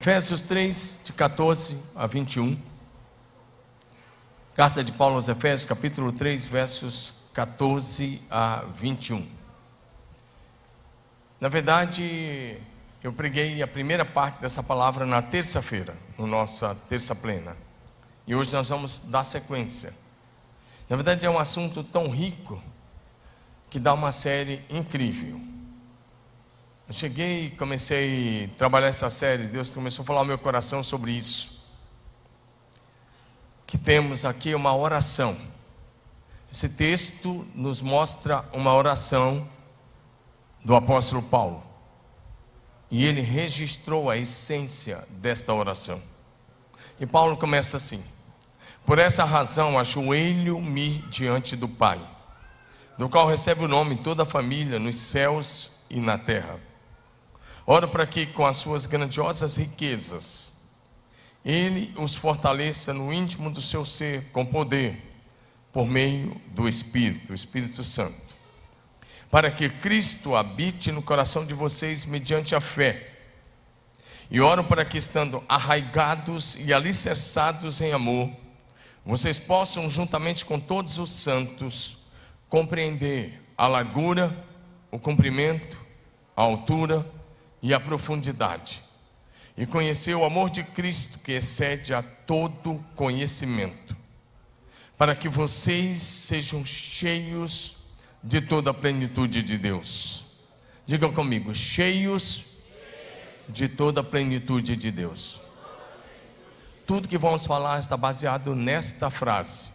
Efésios 0.00 0.42
3, 0.42 1.00
de 1.06 1.12
14 1.12 1.76
a 1.96 2.06
21. 2.06 2.56
Carta 4.54 4.84
de 4.84 4.92
Paulo 4.92 5.16
aos 5.16 5.28
Efésios, 5.28 5.64
capítulo 5.64 6.12
3, 6.12 6.46
versos 6.46 7.28
14 7.34 8.22
a 8.30 8.62
21. 8.76 9.28
Na 11.40 11.48
verdade, 11.48 12.58
eu 13.02 13.12
preguei 13.12 13.60
a 13.60 13.66
primeira 13.66 14.04
parte 14.04 14.40
dessa 14.40 14.62
palavra 14.62 15.04
na 15.04 15.20
terça-feira, 15.20 15.96
no 16.16 16.28
nossa 16.28 16.76
terça 16.88 17.16
plena. 17.16 17.56
E 18.24 18.36
hoje 18.36 18.52
nós 18.52 18.68
vamos 18.68 19.00
dar 19.00 19.24
sequência. 19.24 19.92
Na 20.88 20.94
verdade, 20.94 21.26
é 21.26 21.30
um 21.30 21.40
assunto 21.40 21.82
tão 21.82 22.08
rico 22.08 22.62
que 23.68 23.80
dá 23.80 23.94
uma 23.94 24.12
série 24.12 24.64
incrível. 24.70 25.47
Eu 26.88 26.94
cheguei 26.94 27.44
e 27.44 27.50
comecei 27.50 28.46
a 28.46 28.56
trabalhar 28.56 28.86
essa 28.86 29.10
série, 29.10 29.44
Deus 29.44 29.74
começou 29.74 30.02
a 30.02 30.06
falar 30.06 30.20
ao 30.20 30.24
meu 30.24 30.38
coração 30.38 30.82
sobre 30.82 31.12
isso. 31.12 31.62
Que 33.66 33.76
temos 33.76 34.24
aqui 34.24 34.54
uma 34.54 34.74
oração. 34.74 35.36
Esse 36.50 36.66
texto 36.66 37.46
nos 37.54 37.82
mostra 37.82 38.42
uma 38.54 38.74
oração 38.74 39.46
do 40.64 40.74
apóstolo 40.74 41.22
Paulo. 41.22 41.62
E 42.90 43.04
ele 43.04 43.20
registrou 43.20 44.08
a 44.08 44.16
essência 44.16 45.06
desta 45.10 45.52
oração. 45.52 46.02
E 46.98 47.04
Paulo 47.04 47.36
começa 47.36 47.76
assim: 47.76 48.02
Por 48.86 48.98
essa 48.98 49.26
razão 49.26 49.78
ajoelho-me 49.78 51.00
diante 51.10 51.54
do 51.54 51.68
Pai, 51.68 52.00
do 52.96 53.10
qual 53.10 53.28
recebe 53.28 53.62
o 53.62 53.68
nome 53.68 53.96
toda 53.96 54.22
a 54.22 54.26
família 54.26 54.78
nos 54.78 54.96
céus 54.96 55.84
e 55.90 56.00
na 56.00 56.16
terra 56.16 56.66
Oro 57.70 57.86
para 57.86 58.06
que, 58.06 58.24
com 58.24 58.46
as 58.46 58.56
suas 58.56 58.86
grandiosas 58.86 59.58
riquezas, 59.58 60.56
Ele 61.44 61.92
os 61.98 62.16
fortaleça 62.16 62.94
no 62.94 63.12
íntimo 63.12 63.50
do 63.50 63.60
seu 63.60 63.84
ser 63.84 64.24
com 64.32 64.46
poder, 64.46 64.96
por 65.70 65.86
meio 65.86 66.34
do 66.46 66.66
Espírito, 66.66 67.30
o 67.30 67.34
Espírito 67.34 67.84
Santo, 67.84 68.16
para 69.30 69.50
que 69.50 69.68
Cristo 69.68 70.34
habite 70.34 70.90
no 70.90 71.02
coração 71.02 71.44
de 71.44 71.52
vocês 71.52 72.06
mediante 72.06 72.54
a 72.54 72.60
fé. 72.60 73.18
E 74.30 74.40
oro 74.40 74.64
para 74.64 74.82
que, 74.82 74.96
estando 74.96 75.44
arraigados 75.46 76.56
e 76.58 76.72
alicerçados 76.72 77.82
em 77.82 77.92
amor, 77.92 78.30
vocês 79.04 79.38
possam, 79.38 79.90
juntamente 79.90 80.42
com 80.42 80.58
todos 80.58 80.98
os 80.98 81.10
santos, 81.10 81.98
compreender 82.48 83.42
a 83.58 83.68
largura, 83.68 84.42
o 84.90 84.98
comprimento, 84.98 85.76
a 86.34 86.40
altura, 86.40 87.17
e 87.62 87.74
a 87.74 87.80
profundidade, 87.80 88.82
e 89.56 89.66
conhecer 89.66 90.14
o 90.14 90.24
amor 90.24 90.50
de 90.50 90.62
Cristo 90.62 91.18
que 91.18 91.32
excede 91.32 91.92
a 91.92 92.02
todo 92.02 92.84
conhecimento, 92.94 93.96
para 94.96 95.14
que 95.14 95.28
vocês 95.28 96.02
sejam 96.02 96.64
cheios 96.64 97.78
de 98.22 98.40
toda 98.40 98.70
a 98.70 98.74
plenitude 98.74 99.42
de 99.42 99.56
Deus. 99.56 100.24
Diga 100.86 101.08
comigo, 101.10 101.54
cheios 101.54 102.46
de 103.48 103.68
toda 103.68 104.00
a 104.00 104.04
plenitude 104.04 104.76
de 104.76 104.90
Deus. 104.90 105.40
Tudo 106.86 107.08
que 107.08 107.18
vamos 107.18 107.46
falar 107.46 107.78
está 107.78 107.96
baseado 107.96 108.54
nesta 108.54 109.10
frase. 109.10 109.70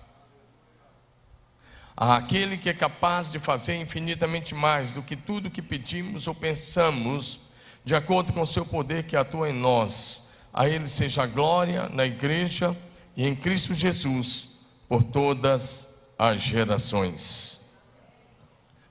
Aquele 1.95 2.57
que 2.57 2.69
é 2.69 2.73
capaz 2.73 3.31
de 3.31 3.37
fazer 3.37 3.75
infinitamente 3.75 4.55
mais 4.55 4.93
do 4.93 5.03
que 5.03 5.15
tudo 5.15 5.51
que 5.51 5.61
pedimos 5.61 6.27
ou 6.27 6.33
pensamos, 6.33 7.52
de 7.83 7.95
acordo 7.95 8.33
com 8.33 8.41
o 8.41 8.47
seu 8.47 8.65
poder 8.65 9.03
que 9.03 9.15
atua 9.15 9.49
em 9.49 9.59
nós. 9.59 10.33
A 10.53 10.67
Ele 10.67 10.87
seja 10.87 11.23
a 11.23 11.27
glória 11.27 11.89
na 11.89 12.05
igreja 12.05 12.75
e 13.15 13.27
em 13.27 13.35
Cristo 13.35 13.73
Jesus 13.73 14.59
por 14.87 15.03
todas 15.03 16.01
as 16.17 16.41
gerações. 16.41 17.71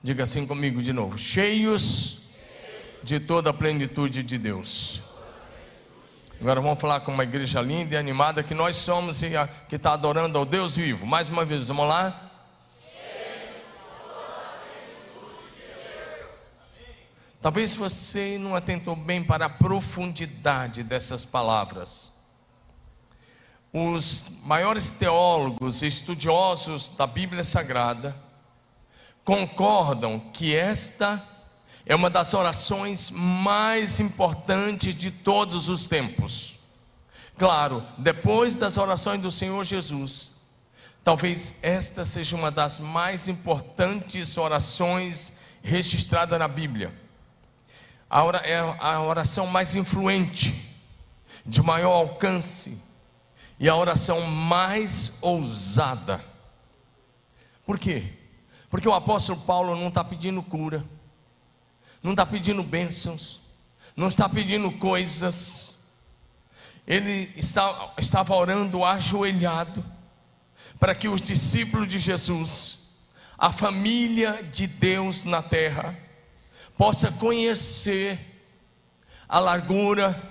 Diga 0.01 0.23
assim 0.23 0.45
comigo 0.45 0.81
de 0.81 0.91
novo: 0.91 1.17
cheios 1.17 2.23
de 3.01 3.19
toda 3.19 3.49
a 3.49 3.53
plenitude 3.53 4.21
de 4.21 4.37
Deus. 4.37 5.01
Agora 6.39 6.59
vamos 6.59 6.79
falar 6.79 6.99
com 6.99 7.13
uma 7.13 7.23
igreja 7.23 7.61
linda 7.61 7.95
e 7.95 7.97
animada 7.97 8.43
que 8.43 8.53
nós 8.53 8.75
somos 8.75 9.23
e 9.23 9.29
que 9.69 9.77
está 9.77 9.93
adorando 9.93 10.37
ao 10.37 10.45
Deus 10.45 10.75
vivo. 10.75 11.05
Mais 11.05 11.29
uma 11.29 11.45
vez, 11.45 11.69
vamos 11.69 11.87
lá? 11.87 12.32
Talvez 17.43 17.73
você 17.73 18.37
não 18.39 18.55
atentou 18.55 18.95
bem 18.95 19.21
para 19.21 19.47
a 19.47 19.49
profundidade 19.49 20.81
dessas 20.81 21.25
palavras. 21.25 22.13
Os 23.73 24.37
maiores 24.45 24.91
teólogos 24.91 25.81
e 25.81 25.87
estudiosos 25.87 26.87
da 26.87 27.05
Bíblia 27.05 27.43
Sagrada 27.43 28.15
concordam 29.25 30.21
que 30.31 30.55
esta 30.55 31.21
é 31.85 31.93
uma 31.93 32.09
das 32.09 32.33
orações 32.33 33.11
mais 33.11 33.99
importantes 33.99 34.95
de 34.95 35.11
todos 35.11 35.67
os 35.67 35.85
tempos. 35.85 36.59
Claro, 37.37 37.83
depois 37.97 38.55
das 38.55 38.77
orações 38.77 39.21
do 39.21 39.29
Senhor 39.29 39.65
Jesus, 39.65 40.35
talvez 41.03 41.55
esta 41.61 42.05
seja 42.05 42.37
uma 42.37 42.49
das 42.49 42.79
mais 42.79 43.27
importantes 43.27 44.37
orações 44.37 45.39
registradas 45.61 46.39
na 46.39 46.47
Bíblia 46.47 47.02
a 48.13 49.01
oração 49.01 49.47
mais 49.47 49.75
influente, 49.75 50.69
de 51.43 51.63
maior 51.63 51.93
alcance 51.93 52.79
e 53.59 53.67
a 53.67 53.75
oração 53.75 54.21
mais 54.21 55.17
ousada. 55.19 56.23
Por 57.65 57.79
quê? 57.79 58.13
Porque 58.69 58.87
o 58.87 58.93
apóstolo 58.93 59.41
Paulo 59.41 59.75
não 59.75 59.87
está 59.87 60.03
pedindo 60.03 60.43
cura, 60.43 60.85
não 62.03 62.11
está 62.11 62.23
pedindo 62.23 62.61
bênçãos, 62.61 63.41
não 63.95 64.07
está 64.07 64.29
pedindo 64.29 64.71
coisas, 64.73 65.87
ele 66.85 67.33
está, 67.35 67.93
estava 67.97 68.35
orando 68.35 68.85
ajoelhado 68.85 69.83
para 70.79 70.93
que 70.93 71.09
os 71.09 71.21
discípulos 71.21 71.87
de 71.87 71.97
Jesus, 71.97 72.99
a 73.37 73.51
família 73.51 74.43
de 74.43 74.67
Deus 74.67 75.23
na 75.23 75.41
terra, 75.41 75.97
possa 76.77 77.11
conhecer 77.11 78.19
a 79.27 79.39
largura, 79.39 80.21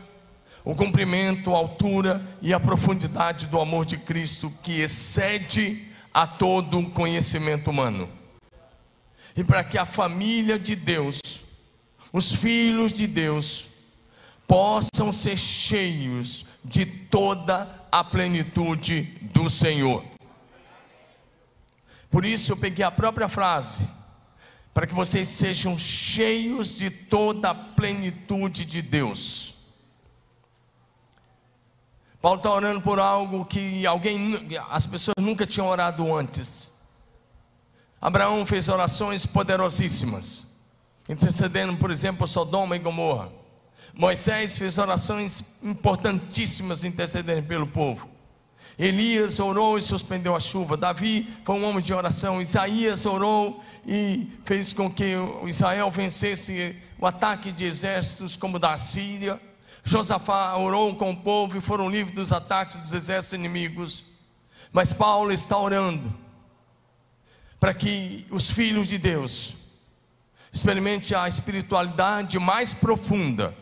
o 0.65 0.75
comprimento, 0.75 1.55
a 1.55 1.59
altura 1.59 2.25
e 2.41 2.53
a 2.53 2.61
profundidade 2.61 3.47
do 3.47 3.61
amor 3.61 3.85
de 3.85 3.97
Cristo 3.97 4.53
que 4.63 4.81
excede 4.81 5.89
a 6.13 6.27
todo 6.27 6.79
o 6.79 6.91
conhecimento 6.91 7.71
humano. 7.71 8.09
E 9.37 9.43
para 9.43 9.65
que 9.65 9.79
a 9.79 9.87
família 9.87 10.59
de 10.59 10.77
Deus, 10.77 11.21
os 12.13 12.35
filhos 12.35 12.93
de 12.93 13.07
Deus, 13.07 13.69
possam 14.47 15.13
ser 15.13 15.39
cheios 15.39 16.45
de 16.65 16.85
toda 16.85 17.83
a 17.91 18.05
plenitude 18.05 19.03
do 19.33 19.49
Senhor. 19.49 20.05
Por 22.11 22.27
isso 22.27 22.53
eu 22.53 22.57
peguei 22.57 22.85
a 22.85 22.91
própria 22.91 23.29
frase 23.29 23.89
para 24.73 24.87
que 24.87 24.95
vocês 24.95 25.29
sejam 25.29 25.79
cheios 25.79 26.75
de 26.75 26.91
toda 26.91 27.51
a 27.51 27.55
plenitude 27.55 28.65
de 28.65 28.81
Deus. 28.81 29.55
Paulo 32.21 32.39
está 32.39 32.51
orando 32.51 32.81
por 32.81 33.01
algo 33.01 33.45
que 33.45 33.85
alguém, 33.85 34.39
as 34.71 34.87
pessoas 34.87 35.17
nunca 35.19 35.45
tinham 35.45 35.67
orado 35.67 36.15
antes. 36.15 36.73
Abraão 38.01 38.47
fez 38.47 38.69
orações 38.69 39.27
poderosíssimas, 39.27 40.47
intercedendo, 41.09 41.77
por 41.77 41.91
exemplo, 41.91 42.27
Sodoma 42.27 42.77
e 42.77 42.79
Gomorra. 42.79 43.31
Moisés 43.93 44.57
fez 44.57 44.79
orações 44.79 45.45
importantíssimas, 45.63 46.85
intercedendo 46.85 47.47
pelo 47.47 47.67
povo. 47.67 48.09
Elias 48.79 49.39
orou 49.39 49.77
e 49.77 49.83
suspendeu 49.83 50.35
a 50.35 50.41
chuva. 50.41 50.77
Davi 50.77 51.29
foi 51.45 51.57
um 51.57 51.65
homem 51.65 51.83
de 51.83 51.93
oração. 51.93 52.41
Isaías 52.41 53.05
orou 53.05 53.63
e 53.87 54.31
fez 54.45 54.73
com 54.73 54.91
que 54.91 55.15
Israel 55.47 55.91
vencesse 55.91 56.77
o 56.99 57.07
ataque 57.07 57.53
de 57.53 57.65
exércitos 57.65 58.37
como 58.37 58.59
da 58.59 58.77
Síria. 58.77 59.41
Josafá 59.85 60.57
orou 60.57 60.95
com 60.97 61.11
o 61.11 61.17
povo 61.17 61.59
e 61.59 61.61
foram 61.61 61.91
livres 61.91 62.15
dos 62.15 62.33
ataques 62.33 62.79
dos 62.79 62.95
exércitos 62.95 63.39
inimigos. 63.39 64.05
Mas 64.73 64.93
Paulo 64.93 65.33
está 65.33 65.59
orando 65.59 66.13
para 67.61 67.75
que 67.75 68.27
os 68.31 68.51
filhos 68.51 68.89
de 68.89 68.99
Deus 68.99 69.57
experimentem 70.53 71.17
a 71.17 71.29
espiritualidade 71.29 72.39
mais 72.39 72.75
profunda 72.75 73.55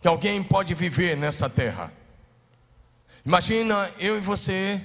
que 0.00 0.08
alguém 0.08 0.42
pode 0.42 0.74
viver 0.74 1.16
nessa 1.16 1.48
terra. 1.48 1.92
Imagina 3.26 3.92
eu 3.98 4.16
e 4.16 4.20
você, 4.20 4.80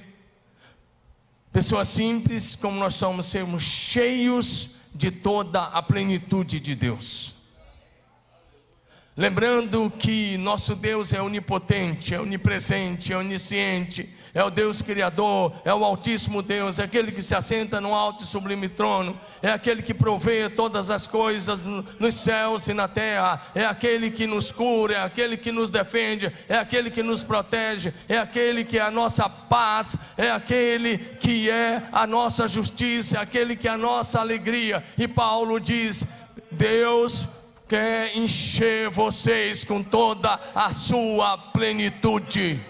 pessoas 1.52 1.86
simples 1.86 2.56
como 2.56 2.76
nós 2.76 2.94
somos, 2.94 3.26
sermos 3.26 3.62
cheios 3.62 4.70
de 4.92 5.12
toda 5.12 5.62
a 5.62 5.80
plenitude 5.80 6.58
de 6.58 6.74
Deus. 6.74 7.36
Lembrando 9.14 9.92
que 9.98 10.38
nosso 10.38 10.74
Deus 10.74 11.12
é 11.12 11.20
onipotente, 11.20 12.14
é 12.14 12.20
onipresente, 12.20 13.12
é 13.12 13.16
onisciente, 13.18 14.08
é 14.32 14.42
o 14.42 14.48
Deus 14.48 14.80
Criador, 14.80 15.52
é 15.66 15.74
o 15.74 15.84
Altíssimo 15.84 16.40
Deus, 16.40 16.78
é 16.78 16.84
aquele 16.84 17.12
que 17.12 17.22
se 17.22 17.34
assenta 17.34 17.78
no 17.78 17.94
alto 17.94 18.24
e 18.24 18.26
sublime 18.26 18.70
trono, 18.70 19.20
é 19.42 19.50
aquele 19.50 19.82
que 19.82 19.92
provê 19.92 20.48
todas 20.48 20.88
as 20.88 21.06
coisas 21.06 21.62
nos 21.62 22.14
céus 22.14 22.66
e 22.68 22.72
na 22.72 22.88
terra, 22.88 23.42
é 23.54 23.66
aquele 23.66 24.10
que 24.10 24.26
nos 24.26 24.50
cura, 24.50 24.94
é 24.94 25.02
aquele 25.02 25.36
que 25.36 25.52
nos 25.52 25.70
defende, 25.70 26.32
é 26.48 26.56
aquele 26.56 26.90
que 26.90 27.02
nos 27.02 27.22
protege, 27.22 27.92
é 28.08 28.16
aquele 28.16 28.64
que 28.64 28.78
é 28.78 28.82
a 28.82 28.90
nossa 28.90 29.28
paz, 29.28 29.94
é 30.16 30.30
aquele 30.30 30.96
que 30.96 31.50
é 31.50 31.82
a 31.92 32.06
nossa 32.06 32.48
justiça, 32.48 33.18
é 33.18 33.20
aquele 33.20 33.56
que 33.56 33.68
é 33.68 33.72
a 33.72 33.76
nossa 33.76 34.20
alegria. 34.20 34.82
E 34.96 35.06
Paulo 35.06 35.60
diz: 35.60 36.06
Deus 36.50 37.28
quer 37.72 38.14
encher 38.14 38.90
vocês 38.90 39.64
com 39.64 39.82
toda 39.82 40.38
a 40.54 40.70
sua 40.74 41.38
plenitude. 41.38 42.62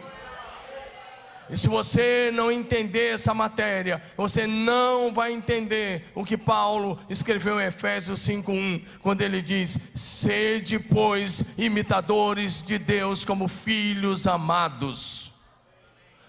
E 1.51 1.57
se 1.59 1.69
você 1.69 2.31
não 2.33 2.53
entender 2.53 3.15
essa 3.15 3.35
matéria, 3.35 4.01
você 4.17 4.47
não 4.47 5.13
vai 5.13 5.33
entender 5.33 6.05
o 6.15 6.25
que 6.25 6.39
Paulo 6.39 6.97
escreveu 7.11 7.61
em 7.61 7.65
Efésios 7.65 8.21
5:1, 8.21 8.81
quando 9.03 9.23
ele 9.23 9.43
diz: 9.43 9.77
"Sede, 9.93 10.79
pois, 10.79 11.47
imitadores 11.59 12.63
de 12.63 12.79
Deus 12.79 13.25
como 13.25 13.49
filhos 13.49 14.29
amados". 14.29 15.33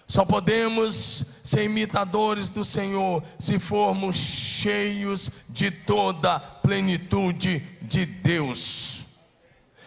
Só 0.08 0.24
podemos 0.24 1.24
ser 1.44 1.62
imitadores 1.62 2.50
do 2.50 2.64
Senhor 2.64 3.22
se 3.38 3.60
formos 3.60 4.16
cheios 4.16 5.30
de 5.48 5.70
toda 5.70 6.40
plenitude 6.40 7.73
de 7.94 8.04
Deus. 8.04 9.06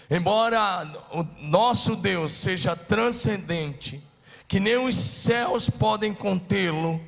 Embora 0.09 0.89
o 1.11 1.23
nosso 1.41 1.93
Deus 1.93 2.31
seja 2.31 2.73
transcendente, 2.73 4.01
que 4.47 4.61
nem 4.61 4.77
os 4.77 4.95
céus 4.95 5.69
podem 5.69 6.13
contê-lo, 6.13 7.01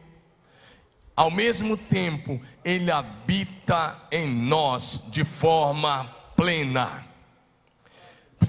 ao 1.15 1.31
mesmo 1.31 1.77
tempo, 1.77 2.41
ele 2.65 2.91
habita 2.91 3.97
em 4.11 4.29
nós 4.29 5.01
de 5.07 5.23
forma 5.23 6.03
plena. 6.35 7.05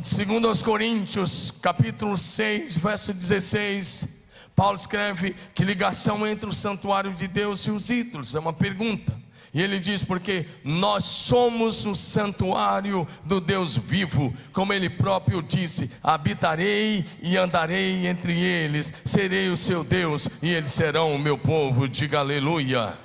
Segundo 0.02 0.48
aos 0.48 0.60
Coríntios, 0.60 1.52
capítulo 1.52 2.16
6, 2.16 2.76
verso 2.76 3.12
16, 3.12 4.24
Paulo 4.56 4.76
escreve 4.76 5.36
que 5.54 5.64
ligação 5.64 6.26
entre 6.26 6.48
o 6.48 6.52
santuário 6.52 7.12
de 7.14 7.28
Deus 7.28 7.64
e 7.66 7.70
os 7.70 7.90
ídolos, 7.90 8.34
é 8.34 8.40
uma 8.40 8.52
pergunta. 8.52 9.16
E 9.52 9.60
ele 9.60 9.80
diz: 9.80 10.04
porque 10.04 10.46
nós 10.64 11.04
somos 11.04 11.84
o 11.84 11.94
santuário 11.94 13.06
do 13.24 13.40
Deus 13.40 13.76
vivo, 13.76 14.32
como 14.52 14.72
ele 14.72 14.88
próprio 14.88 15.42
disse: 15.42 15.90
habitarei 16.02 17.04
e 17.20 17.36
andarei 17.36 18.06
entre 18.06 18.38
eles, 18.38 18.92
serei 19.04 19.48
o 19.48 19.56
seu 19.56 19.82
Deus 19.82 20.28
e 20.40 20.50
eles 20.50 20.70
serão 20.70 21.14
o 21.14 21.18
meu 21.18 21.36
povo. 21.36 21.88
Diga 21.88 22.20
aleluia. 22.20 22.96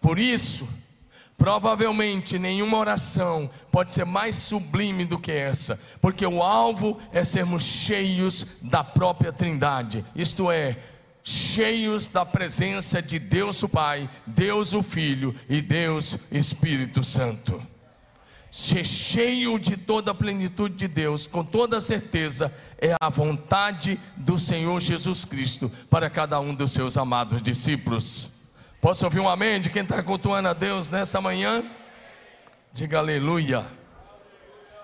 Por 0.00 0.18
isso, 0.18 0.68
provavelmente 1.38 2.38
nenhuma 2.38 2.76
oração 2.76 3.50
pode 3.72 3.92
ser 3.92 4.04
mais 4.04 4.36
sublime 4.36 5.04
do 5.04 5.18
que 5.18 5.32
essa, 5.32 5.80
porque 6.00 6.26
o 6.26 6.42
alvo 6.42 6.98
é 7.12 7.24
sermos 7.24 7.62
cheios 7.62 8.46
da 8.62 8.84
própria 8.84 9.32
Trindade, 9.32 10.04
isto 10.14 10.50
é, 10.50 10.76
cheios 11.28 12.06
da 12.06 12.24
presença 12.24 13.02
de 13.02 13.18
Deus 13.18 13.60
o 13.64 13.68
Pai, 13.68 14.08
Deus 14.24 14.72
o 14.72 14.80
Filho 14.80 15.34
e 15.48 15.60
Deus 15.60 16.16
Espírito 16.30 17.02
Santo. 17.02 17.60
Ser 18.48 18.86
cheio 18.86 19.58
de 19.58 19.76
toda 19.76 20.12
a 20.12 20.14
plenitude 20.14 20.76
de 20.76 20.86
Deus, 20.86 21.26
com 21.26 21.42
toda 21.42 21.80
certeza, 21.80 22.54
é 22.78 22.94
a 23.00 23.10
vontade 23.10 23.98
do 24.16 24.38
Senhor 24.38 24.80
Jesus 24.80 25.24
Cristo 25.24 25.68
para 25.90 26.08
cada 26.08 26.38
um 26.38 26.54
dos 26.54 26.70
seus 26.70 26.96
amados 26.96 27.42
discípulos. 27.42 28.30
Posso 28.80 29.04
ouvir 29.04 29.18
um 29.18 29.28
amém 29.28 29.60
de 29.60 29.68
quem 29.68 29.82
está 29.82 30.00
cultuando 30.04 30.48
a 30.48 30.52
Deus 30.52 30.90
nessa 30.90 31.20
manhã? 31.20 31.64
Diga 32.72 32.98
aleluia. 32.98 33.66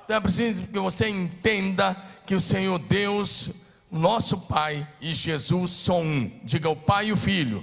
Então 0.05 0.17
é 0.17 0.21
preciso 0.21 0.63
que 0.63 0.79
você 0.81 1.09
entenda 1.09 1.97
que 2.27 2.35
o 2.35 2.41
Senhor 2.41 2.81
Deus 2.81 3.53
nosso 3.93 4.39
Pai 4.39 4.89
e 5.01 5.15
Jesus 5.15 5.71
são 5.71 6.03
um. 6.03 6.41
Diga 6.43 6.71
o 6.71 6.77
Pai 6.77 7.09
e 7.09 7.13
o 7.13 7.17
Filho. 7.17 7.63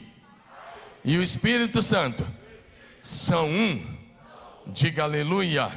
E 1.04 1.18
o 1.18 1.24
Espírito 1.24 1.82
Santo 1.82 2.26
são 3.02 3.50
um. 3.50 3.98
Diga 4.68 5.04
aleluia. 5.04 5.72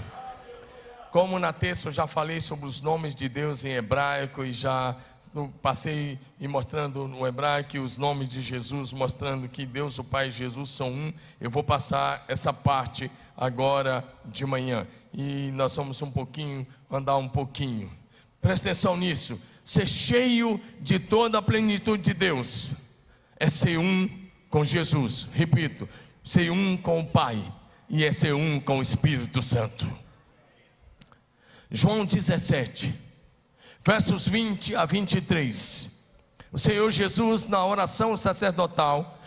Como 1.10 1.38
na 1.38 1.52
terça 1.52 1.88
eu 1.88 1.92
já 1.92 2.06
falei 2.06 2.40
sobre 2.40 2.66
os 2.66 2.82
nomes 2.82 3.14
de 3.14 3.28
Deus 3.28 3.64
em 3.64 3.72
hebraico 3.72 4.44
e 4.44 4.52
já 4.52 4.94
passei 5.62 6.18
e 6.38 6.46
mostrando 6.46 7.08
no 7.08 7.26
hebraico 7.26 7.78
os 7.78 7.96
nomes 7.96 8.28
de 8.28 8.42
Jesus, 8.42 8.92
mostrando 8.92 9.48
que 9.48 9.64
Deus, 9.64 9.98
o 9.98 10.04
Pai 10.04 10.28
e 10.28 10.30
Jesus 10.30 10.68
são 10.68 10.90
um. 10.90 11.12
Eu 11.40 11.50
vou 11.50 11.62
passar 11.62 12.24
essa 12.28 12.52
parte 12.52 13.10
agora 13.34 14.04
de 14.26 14.44
manhã. 14.44 14.86
E 15.14 15.50
nós 15.52 15.74
vamos 15.74 16.02
um 16.02 16.10
pouquinho, 16.10 16.66
andar 16.90 17.16
um 17.16 17.28
pouquinho. 17.28 18.01
Presta 18.42 18.68
atenção 18.68 18.96
nisso 18.96 19.40
ser 19.64 19.86
cheio 19.86 20.60
de 20.80 20.98
toda 20.98 21.38
a 21.38 21.42
plenitude 21.42 22.02
de 22.02 22.14
Deus, 22.14 22.72
é 23.38 23.48
ser 23.48 23.78
um 23.78 24.10
com 24.50 24.64
Jesus. 24.64 25.28
Repito, 25.32 25.88
ser 26.24 26.50
um 26.50 26.76
com 26.76 27.00
o 27.00 27.06
Pai 27.06 27.40
e 27.88 28.04
é 28.04 28.12
ser 28.12 28.34
um 28.34 28.58
com 28.58 28.78
o 28.78 28.82
Espírito 28.82 29.40
Santo. 29.40 29.86
João 31.70 32.04
17, 32.04 32.92
versos 33.84 34.28
20 34.28 34.74
a 34.74 34.84
23. 34.84 35.90
O 36.50 36.58
Senhor 36.58 36.90
Jesus, 36.90 37.46
na 37.46 37.64
oração 37.64 38.16
sacerdotal, 38.16 39.18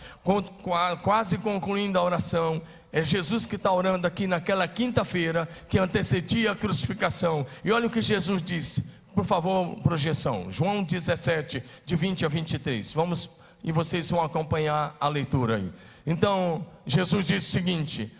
quase 1.02 1.38
concluindo 1.38 1.98
a 1.98 2.02
oração, 2.02 2.62
é 2.92 3.04
Jesus 3.04 3.46
que 3.46 3.56
está 3.56 3.72
orando 3.72 4.06
aqui 4.06 4.26
naquela 4.26 4.68
quinta-feira 4.68 5.48
que 5.68 5.78
antecedia 5.78 6.52
a 6.52 6.56
crucificação. 6.56 7.46
E 7.64 7.72
olha 7.72 7.88
o 7.88 7.90
que 7.90 8.00
Jesus 8.00 8.42
disse: 8.42 8.84
por 9.16 9.24
favor, 9.24 9.76
projeção. 9.76 10.52
João 10.52 10.84
17, 10.84 11.62
de 11.86 11.96
20 11.96 12.26
a 12.26 12.28
23. 12.28 12.92
Vamos 12.92 13.30
e 13.64 13.72
vocês 13.72 14.10
vão 14.10 14.22
acompanhar 14.22 14.94
a 15.00 15.08
leitura 15.08 15.56
aí. 15.56 15.72
Então, 16.06 16.66
Jesus 16.84 17.24
disse 17.24 17.48
o 17.48 17.50
seguinte: 17.50 18.12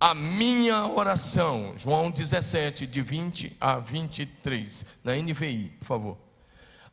A 0.00 0.12
minha 0.12 0.88
oração, 0.88 1.74
João 1.76 2.10
17, 2.10 2.84
de 2.84 3.00
20 3.00 3.56
a 3.60 3.78
23, 3.78 4.84
na 5.04 5.14
NVI, 5.14 5.72
por 5.78 5.86
favor. 5.86 6.18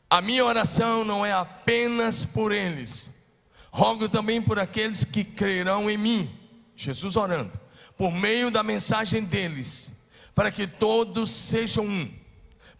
A 0.07 0.21
minha 0.21 0.45
oração 0.45 1.03
não 1.03 1.25
é 1.25 1.33
apenas 1.33 2.23
por 2.23 2.51
eles, 2.51 3.09
rogo 3.71 4.07
também 4.07 4.39
por 4.39 4.59
aqueles 4.59 5.03
que 5.03 5.23
crerão 5.23 5.89
em 5.89 5.97
mim. 5.97 6.31
Jesus 6.75 7.15
orando, 7.15 7.59
por 7.97 8.11
meio 8.11 8.51
da 8.51 8.61
mensagem 8.61 9.23
deles, 9.23 9.99
para 10.35 10.51
que 10.51 10.67
todos 10.67 11.31
sejam 11.31 11.83
um 11.87 12.22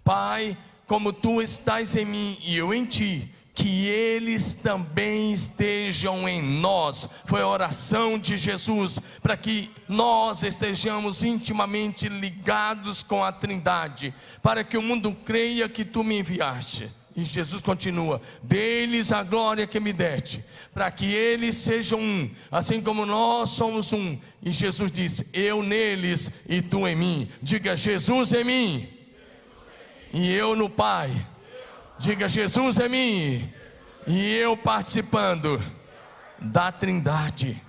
Pai, 0.03 0.57
como 0.85 1.13
tu 1.13 1.41
estás 1.41 1.95
em 1.95 2.05
mim 2.05 2.37
e 2.43 2.57
eu 2.57 2.73
em 2.73 2.85
ti, 2.85 3.29
que 3.55 3.85
eles 3.85 4.53
também 4.53 5.31
estejam 5.31 6.27
em 6.27 6.41
nós. 6.41 7.07
Foi 7.25 7.41
a 7.41 7.47
oração 7.47 8.17
de 8.17 8.35
Jesus 8.35 8.99
para 9.21 9.37
que 9.37 9.69
nós 9.87 10.43
estejamos 10.43 11.23
intimamente 11.23 12.09
ligados 12.09 13.03
com 13.03 13.23
a 13.23 13.31
Trindade, 13.31 14.13
para 14.41 14.63
que 14.63 14.77
o 14.77 14.81
mundo 14.81 15.15
creia 15.23 15.69
que 15.69 15.85
tu 15.85 16.03
me 16.03 16.19
enviaste. 16.19 16.89
E 17.15 17.23
Jesus 17.23 17.61
continua: 17.61 18.19
Deles 18.41 19.11
a 19.11 19.21
glória 19.21 19.67
que 19.67 19.79
me 19.79 19.93
deste, 19.93 20.43
para 20.73 20.89
que 20.89 21.05
eles 21.05 21.55
sejam 21.55 21.99
um, 21.99 22.29
assim 22.51 22.81
como 22.81 23.05
nós 23.05 23.51
somos 23.51 23.93
um. 23.93 24.17
E 24.41 24.51
Jesus 24.51 24.91
disse: 24.91 25.27
Eu 25.31 25.61
neles 25.61 26.31
e 26.49 26.59
tu 26.59 26.87
em 26.87 26.95
mim. 26.95 27.29
Diga: 27.39 27.75
Jesus 27.75 28.33
em 28.33 28.43
mim 28.43 29.02
e 30.13 30.31
eu 30.31 30.55
no 30.55 30.69
Pai. 30.69 31.25
Diga: 31.97 32.29
Jesus 32.29 32.79
é 32.79 32.87
mim 32.87 33.51
e 34.07 34.35
eu 34.35 34.55
participando 34.55 35.61
da 36.39 36.71
Trindade. 36.71 37.61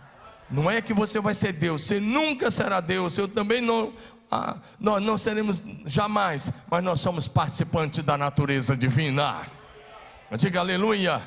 Não 0.50 0.70
é 0.70 0.80
que 0.82 0.92
você 0.92 1.18
vai 1.18 1.34
ser 1.34 1.52
Deus, 1.52 1.82
você 1.82 1.98
nunca 1.98 2.50
será 2.50 2.78
Deus, 2.80 3.16
eu 3.16 3.26
também 3.26 3.60
não, 3.60 3.92
ah, 4.30 4.56
nós 4.78 5.02
não 5.02 5.16
seremos 5.16 5.64
jamais, 5.86 6.52
mas 6.70 6.84
nós 6.84 7.00
somos 7.00 7.26
participantes 7.26 8.04
da 8.04 8.18
natureza 8.18 8.76
divina. 8.76 9.42
Diga 10.36 10.60
aleluia. 10.60 11.22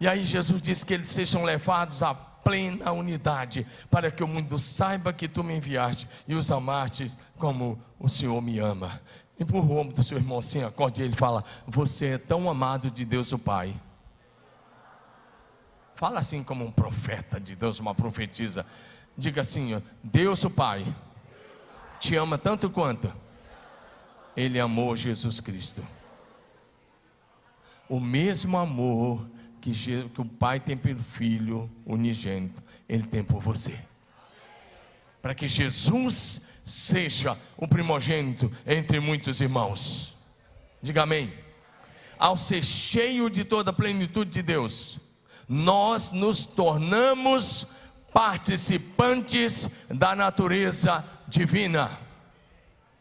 E 0.00 0.08
aí 0.08 0.24
Jesus 0.24 0.60
disse 0.60 0.84
que 0.84 0.94
eles 0.94 1.08
sejam 1.08 1.44
levados 1.44 2.02
à 2.02 2.14
plena 2.14 2.90
unidade, 2.90 3.66
para 3.90 4.10
que 4.10 4.24
o 4.24 4.28
mundo 4.28 4.58
saiba 4.58 5.12
que 5.12 5.28
tu 5.28 5.44
me 5.44 5.54
enviaste 5.54 6.08
e 6.26 6.34
os 6.34 6.50
amaste 6.50 7.06
como 7.38 7.78
o 7.98 8.08
Senhor 8.08 8.40
me 8.40 8.58
ama. 8.58 9.00
Empurra 9.40 9.66
o 9.66 9.78
ombro 9.78 9.94
do 9.94 10.04
seu 10.04 10.18
irmão 10.18 10.38
assim, 10.38 10.62
acorde 10.62 11.00
ele 11.00 11.14
e 11.14 11.16
fala: 11.16 11.42
Você 11.66 12.08
é 12.08 12.18
tão 12.18 12.50
amado 12.50 12.90
de 12.90 13.06
Deus 13.06 13.32
o 13.32 13.38
Pai. 13.38 13.74
Fala 15.94 16.20
assim 16.20 16.44
como 16.44 16.62
um 16.62 16.70
profeta 16.70 17.40
de 17.40 17.56
Deus, 17.56 17.80
uma 17.80 17.94
profetisa. 17.94 18.66
Diga 19.16 19.40
assim: 19.40 19.80
Deus 20.04 20.44
o 20.44 20.50
Pai 20.50 20.84
te 21.98 22.16
ama 22.16 22.36
tanto 22.36 22.68
quanto 22.68 23.10
Ele 24.36 24.60
amou 24.60 24.94
Jesus 24.94 25.40
Cristo. 25.40 25.82
O 27.88 27.98
mesmo 27.98 28.58
amor 28.58 29.26
que, 29.58 29.72
que 29.72 30.20
o 30.20 30.24
Pai 30.24 30.60
tem 30.60 30.76
pelo 30.76 31.02
Filho 31.02 31.70
unigênito, 31.86 32.62
Ele 32.86 33.06
tem 33.06 33.24
por 33.24 33.40
você. 33.40 33.78
Para 35.22 35.34
que 35.34 35.48
Jesus 35.48 36.49
seja 36.70 37.36
o 37.56 37.66
primogênito 37.66 38.50
entre 38.66 39.00
muitos 39.00 39.40
irmãos. 39.40 40.16
Diga 40.82 41.02
amém. 41.02 41.32
Ao 42.18 42.36
ser 42.36 42.64
cheio 42.64 43.28
de 43.28 43.44
toda 43.44 43.70
a 43.70 43.74
plenitude 43.74 44.30
de 44.30 44.42
Deus, 44.42 45.00
nós 45.48 46.12
nos 46.12 46.44
tornamos 46.46 47.66
participantes 48.12 49.68
da 49.88 50.14
natureza 50.14 51.04
divina. 51.26 51.98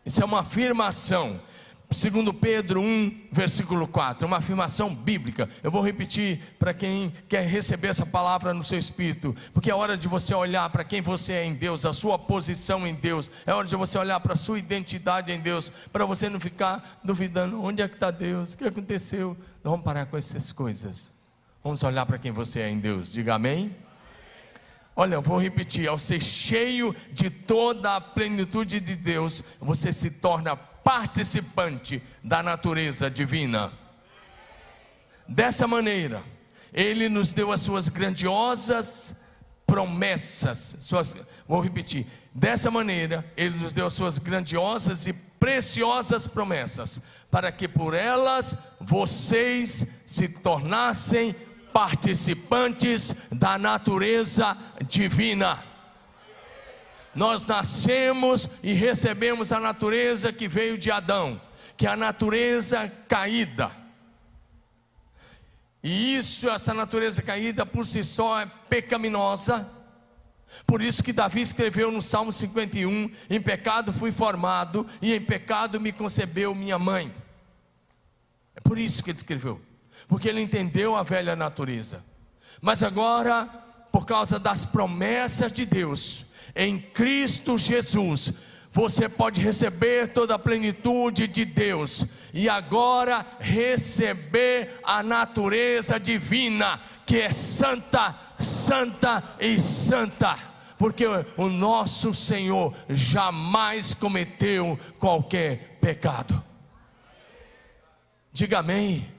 Isso 0.06 0.22
é 0.22 0.26
uma 0.26 0.40
afirmação. 0.40 1.40
Segundo 1.92 2.32
Pedro 2.32 2.80
1, 2.82 3.30
versículo 3.32 3.88
4, 3.88 4.28
uma 4.28 4.38
afirmação 4.38 4.94
bíblica. 4.94 5.50
Eu 5.64 5.72
vou 5.72 5.82
repetir 5.82 6.40
para 6.60 6.72
quem 6.72 7.12
quer 7.28 7.48
receber 7.48 7.88
essa 7.88 8.06
palavra 8.06 8.54
no 8.54 8.64
seu 8.64 8.78
espírito, 8.78 9.36
porque 9.52 9.72
é 9.72 9.76
hora 9.76 9.98
de 9.98 10.08
você 10.08 10.36
olhar 10.36 10.70
para 10.70 10.84
quem 10.84 11.02
você 11.02 11.34
é 11.34 11.46
em 11.46 11.56
Deus, 11.56 11.88
a 11.88 11.94
sua 11.94 12.20
posição 12.20 12.86
em 12.86 12.94
Deus. 12.94 13.32
É 13.44 13.52
hora 13.52 13.68
de 13.68 13.76
você 13.76 13.98
olhar 13.98 14.20
para 14.20 14.34
a 14.34 14.38
sua 14.38 14.60
identidade 14.60 15.32
em 15.32 15.40
Deus, 15.40 15.72
para 15.92 16.06
você 16.06 16.30
não 16.30 16.40
ficar 16.40 17.00
duvidando, 17.04 17.60
onde 17.60 17.82
é 17.82 17.88
que 17.88 17.96
está 17.96 18.12
Deus? 18.12 18.54
O 18.54 18.58
que 18.60 18.66
aconteceu? 18.66 19.36
Não 19.64 19.72
vamos 19.72 19.84
parar 19.84 20.06
com 20.06 20.16
essas 20.16 20.52
coisas. 20.52 21.12
Vamos 21.64 21.84
olhar 21.84 22.06
para 22.06 22.20
quem 22.20 22.32
você 22.32 22.60
é 22.60 22.70
em 22.70 22.80
Deus. 22.80 23.12
Diga 23.12 23.34
amém. 23.34 23.76
Olha, 24.96 25.16
eu 25.16 25.22
vou 25.22 25.42
repetir: 25.42 25.88
ao 25.88 25.98
ser 25.98 26.22
cheio 26.22 26.96
de 27.12 27.30
toda 27.30 27.96
a 27.96 28.02
plenitude 28.02 28.80
de 28.80 28.96
Deus, 28.96 29.44
você 29.60 29.92
se 29.92 30.12
torna 30.12 30.56
participante 30.90 32.02
da 32.24 32.42
natureza 32.42 33.12
divina. 33.12 33.72
Dessa 35.28 35.68
maneira, 35.68 36.24
Ele 36.74 37.08
nos 37.08 37.32
deu 37.32 37.52
as 37.52 37.62
suas 37.62 37.90
grandiosas 37.90 39.16
promessas. 39.68 40.78
Suas, 40.80 41.16
vou 41.48 41.62
repetir: 41.62 42.08
dessa 42.34 42.72
maneira, 42.72 43.24
Ele 43.38 43.60
nos 43.60 43.72
deu 43.72 43.86
as 43.86 43.94
suas 43.94 44.18
grandiosas 44.18 45.06
e 45.06 45.14
preciosas 45.14 46.26
promessas, 46.26 47.00
para 47.30 47.52
que 47.52 47.68
por 47.68 47.94
elas 47.94 48.58
vocês 48.82 49.86
se 50.08 50.28
tornassem 50.28 51.36
participantes 51.72 53.14
da 53.32 53.60
natureza 53.60 54.58
divina. 54.88 55.64
Nós 57.20 57.46
nascemos 57.46 58.48
e 58.64 58.74
recebemos 58.74 59.52
a 59.52 59.60
natureza 59.60 60.32
que 60.32 60.48
veio 60.48 60.78
de 60.78 60.90
Adão, 60.90 61.42
que 61.76 61.86
é 61.86 61.90
a 61.90 61.98
natureza 61.98 62.88
caída. 63.10 63.70
E 65.84 66.16
isso, 66.16 66.50
essa 66.50 66.74
natureza 66.74 67.22
caída 67.22 67.66
por 67.66 67.86
si 67.86 68.06
só 68.06 68.40
é 68.40 68.46
pecaminosa. 68.46 69.70
Por 70.66 70.82
isso 70.82 71.04
que 71.04 71.12
Davi 71.12 71.42
escreveu 71.42 71.92
no 71.92 72.02
Salmo 72.02 72.32
51: 72.32 73.12
Em 73.30 73.42
pecado 73.42 73.92
fui 73.92 74.14
formado, 74.14 74.88
e 75.02 75.14
em 75.14 75.20
pecado 75.20 75.78
me 75.78 75.92
concebeu 75.92 76.56
minha 76.56 76.80
mãe. 76.80 77.14
É 78.56 78.62
por 78.62 78.78
isso 78.78 79.04
que 79.04 79.12
ele 79.12 79.18
escreveu 79.18 79.62
porque 80.08 80.30
ele 80.30 80.42
entendeu 80.42 80.96
a 80.96 81.04
velha 81.04 81.36
natureza. 81.36 82.04
Mas 82.62 82.82
agora, 82.82 83.46
por 83.92 84.06
causa 84.06 84.40
das 84.40 84.66
promessas 84.66 85.52
de 85.52 85.66
Deus, 85.66 86.26
em 86.56 86.80
Cristo 86.80 87.58
Jesus, 87.58 88.34
você 88.72 89.10
pode 89.10 89.42
receber 89.42 90.10
toda 90.10 90.36
a 90.36 90.40
plenitude 90.40 91.28
de 91.28 91.44
Deus 91.44 92.06
e 92.34 92.48
agora 92.48 93.26
receber 93.40 94.80
a 94.84 95.02
natureza 95.02 96.00
divina, 96.00 96.80
que 97.06 97.20
é 97.20 97.32
santa, 97.32 98.16
santa 98.38 99.36
e 99.40 99.60
santa, 99.60 100.38
porque 100.78 101.06
o 101.36 101.50
nosso 101.50 102.14
Senhor 102.14 102.76
jamais 102.90 103.94
cometeu 103.94 104.80
qualquer 105.00 105.80
pecado. 105.82 106.44
Diga 108.32 108.60
amém. 108.60 109.12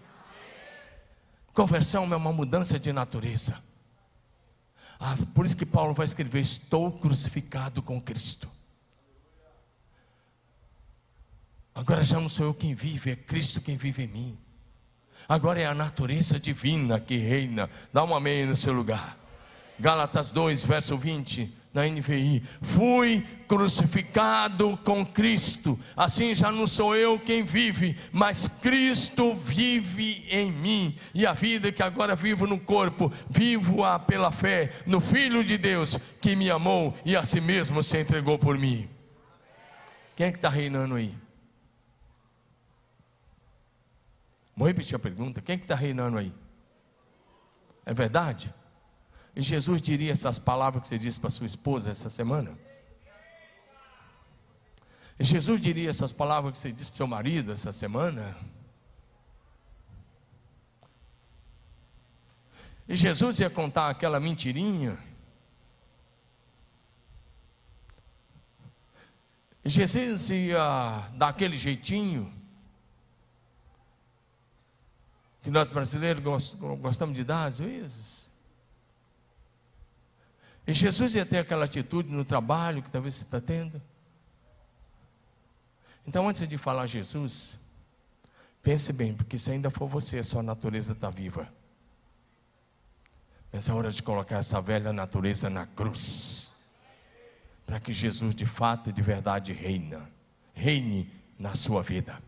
Conversão 1.53 2.11
é 2.13 2.17
uma 2.17 2.33
mudança 2.33 2.79
de 2.79 2.93
natureza. 2.93 3.70
Ah, 5.01 5.17
por 5.35 5.47
isso 5.47 5.57
que 5.57 5.65
Paulo 5.65 5.95
vai 5.95 6.05
escrever: 6.05 6.41
Estou 6.41 6.93
crucificado 6.93 7.83
com 7.83 7.99
Cristo. 8.01 8.49
Agora 11.75 12.03
já 12.03 12.21
não 12.21 12.29
sou 12.29 12.47
eu 12.47 12.55
quem 12.55 12.75
vive, 12.75 13.13
é 13.13 13.17
Cristo 13.17 13.63
quem 13.63 13.77
vive 13.77 14.03
em 14.03 14.09
mim. 14.09 14.39
Agora 15.27 15.61
é 15.61 15.67
a 15.67 15.75
natureza 15.75 16.39
divina 16.39 17.01
que 17.01 17.17
reina. 17.17 17.71
Dá 17.93 18.05
um 18.05 18.15
amém 18.15 18.45
no 18.45 18.55
seu 18.55 18.75
lugar. 18.75 19.17
Gálatas 19.79 20.31
2, 20.31 20.65
verso 20.65 20.99
20 20.99 21.60
na 21.73 21.87
NVI: 21.87 22.43
Fui 22.61 23.25
crucificado 23.47 24.77
com 24.85 25.05
Cristo, 25.05 25.79
assim 25.97 26.35
já 26.35 26.51
não 26.51 26.67
sou 26.67 26.95
eu 26.95 27.19
quem 27.19 27.43
vive, 27.43 27.97
mas 28.13 28.49
Cristo 28.49 29.35
vive 29.35 30.27
em 30.31 30.51
mim, 30.51 30.97
e 31.15 31.27
a 31.27 31.33
vida 31.33 31.73
que 31.73 31.83
agora 31.83 32.17
vivo 32.17 32.47
no 32.47 32.59
corpo, 32.59 33.13
vivo-a 33.29 33.99
pela 33.99 34.31
fé 34.31 34.73
no 34.87 35.01
Filho 35.01 35.45
de 35.45 35.57
Deus 35.57 35.99
que 36.21 36.37
me 36.37 36.51
amou 36.51 36.95
e 37.05 37.17
a 37.17 37.25
si 37.25 37.41
mesmo 37.41 37.83
se 37.83 38.01
entregou 38.01 38.39
por 38.39 38.59
mim. 38.59 38.89
Quem 40.17 40.27
é 40.27 40.31
que 40.31 40.39
está 40.39 40.49
reinando 40.49 40.97
aí? 40.97 41.15
Vou 44.57 44.69
repetir 44.69 44.95
a 44.95 44.99
pergunta: 44.99 45.41
quem 45.41 45.55
é 45.55 45.59
que 45.59 45.65
está 45.65 45.75
reinando 45.75 46.19
aí? 46.19 46.33
É 47.87 47.95
verdade? 47.95 48.53
Jesus 49.37 49.81
diria 49.81 50.13
essas 50.13 50.39
palavras 50.39 50.83
que 50.83 50.89
você 50.89 50.99
disse 50.99 51.21
para 51.21 51.31
sua 51.31 51.47
esposa 51.47 51.91
essa 51.91 52.09
semana? 52.09 52.59
Jesus 55.19 55.61
diria 55.61 55.91
essas 55.91 56.13
palavras 56.13 56.55
que 56.55 56.59
você 56.59 56.73
disse 56.73 56.91
para 56.91 56.97
seu 56.97 57.07
marido 57.07 57.53
essa 57.53 57.73
semana? 57.73 58.37
E 62.89 62.97
Jesus 62.97 63.39
ia 63.39 63.51
contar 63.51 63.91
aquela 63.91 64.19
mentirinha? 64.19 64.99
E 69.63 69.69
Jesus 69.69 70.31
ia 70.31 71.11
dar 71.15 71.29
aquele 71.29 71.57
jeitinho? 71.57 72.33
Que 75.43 75.51
nós 75.51 75.71
brasileiros 75.71 76.25
gostamos 76.81 77.15
de 77.15 77.25
dar 77.25 77.45
às 77.45 77.59
vezes? 77.59 78.30
E 80.71 80.73
Jesus 80.73 81.17
ia 81.17 81.27
ter 81.27 81.39
aquela 81.39 81.65
atitude 81.65 82.09
no 82.11 82.25
trabalho 82.25 82.81
que 82.81 82.89
talvez 82.93 83.17
você 83.17 83.25
está 83.25 83.41
tendo. 83.41 83.83
Então, 86.07 86.29
antes 86.29 86.49
de 86.49 86.57
falar 86.57 86.87
Jesus, 86.87 87.59
pense 88.63 88.93
bem, 88.93 89.13
porque 89.13 89.37
se 89.37 89.51
ainda 89.51 89.69
for 89.69 89.89
você, 89.89 90.21
a 90.21 90.23
sua 90.23 90.45
natureza 90.45 90.93
está 90.93 91.11
viva. 91.11 91.53
Mas 93.53 93.69
é 93.69 93.73
hora 93.73 93.91
de 93.91 94.01
colocar 94.01 94.37
essa 94.37 94.61
velha 94.61 94.93
natureza 94.93 95.51
na 95.51 95.67
cruz. 95.67 96.55
Para 97.67 97.81
que 97.81 97.93
Jesus 97.93 98.33
de 98.33 98.47
fato 98.47 98.91
e 98.91 98.93
de 98.93 99.03
verdade 99.03 99.53
reina. 99.53 100.09
Reine 100.55 101.11
na 101.37 101.57
sua 101.57 101.83
vida. 101.83 102.23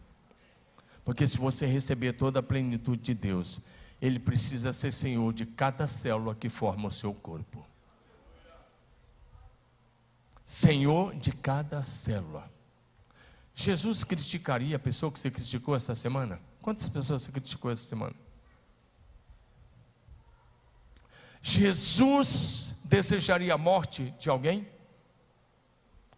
Porque 1.05 1.29
se 1.29 1.39
você 1.39 1.65
receber 1.65 2.15
toda 2.15 2.41
a 2.41 2.43
plenitude 2.43 3.03
de 3.03 3.15
Deus, 3.15 3.61
Ele 4.01 4.19
precisa 4.19 4.73
ser 4.73 4.91
Senhor 4.91 5.33
de 5.33 5.47
cada 5.47 5.87
célula 5.87 6.35
que 6.35 6.49
forma 6.49 6.89
o 6.89 6.91
seu 6.91 7.15
corpo. 7.15 7.65
Senhor 10.53 11.15
de 11.15 11.33
cada 11.33 11.83
célula. 11.83 12.53
Jesus 13.55 14.05
criticaria 14.05 14.77
a 14.77 14.79
pessoa 14.79 15.11
que 15.11 15.19
você 15.19 15.31
criticou 15.31 15.75
essa 15.75 15.95
semana? 15.95 16.39
Quantas 16.61 16.91
pessoas 16.91 17.23
você 17.23 17.33
criticou 17.33 17.71
essa 17.71 17.89
semana? 17.89 18.15
Jesus 21.41 22.77
desejaria 22.85 23.55
a 23.55 23.57
morte 23.57 24.15
de 24.19 24.29
alguém? 24.29 24.69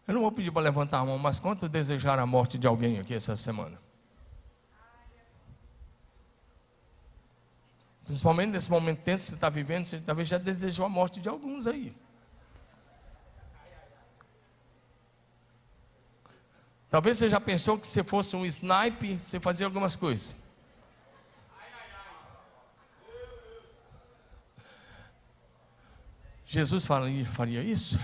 Eu 0.05 0.14
não 0.14 0.23
vou 0.23 0.33
pedir 0.33 0.50
para 0.50 0.62
levantar 0.62 0.99
a 0.99 1.05
mão, 1.05 1.17
mas 1.17 1.38
quantos 1.38 1.69
desejaram 1.69 2.25
a 2.25 2.26
morte 2.26 2.59
de 2.59 2.67
alguém 2.67 2.99
aqui 2.99 3.14
essa 3.14 3.37
semana? 3.37 3.81
Principalmente 8.05 8.50
nesse 8.50 8.69
momento 8.69 9.00
tenso 9.05 9.26
que 9.26 9.31
você 9.31 9.37
está 9.37 9.49
vivendo, 9.49 9.85
você 9.85 10.00
talvez 10.00 10.26
já 10.26 10.38
desejou 10.38 10.85
a 10.85 10.88
morte 10.88 11.21
de 11.21 11.29
alguns 11.29 11.69
aí. 11.69 11.95
Talvez 16.95 17.19
você 17.19 17.29
já 17.29 17.41
pensou 17.41 17.77
que 17.77 17.89
se 17.89 18.05
fosse 18.05 18.37
um 18.37 18.47
snipe, 18.47 19.19
você 19.19 19.41
fazia 19.41 19.67
algumas 19.67 19.97
coisas. 19.97 20.33
Jesus 26.47 26.87
faria, 26.87 27.27
faria 27.27 27.65
isso? 27.65 27.99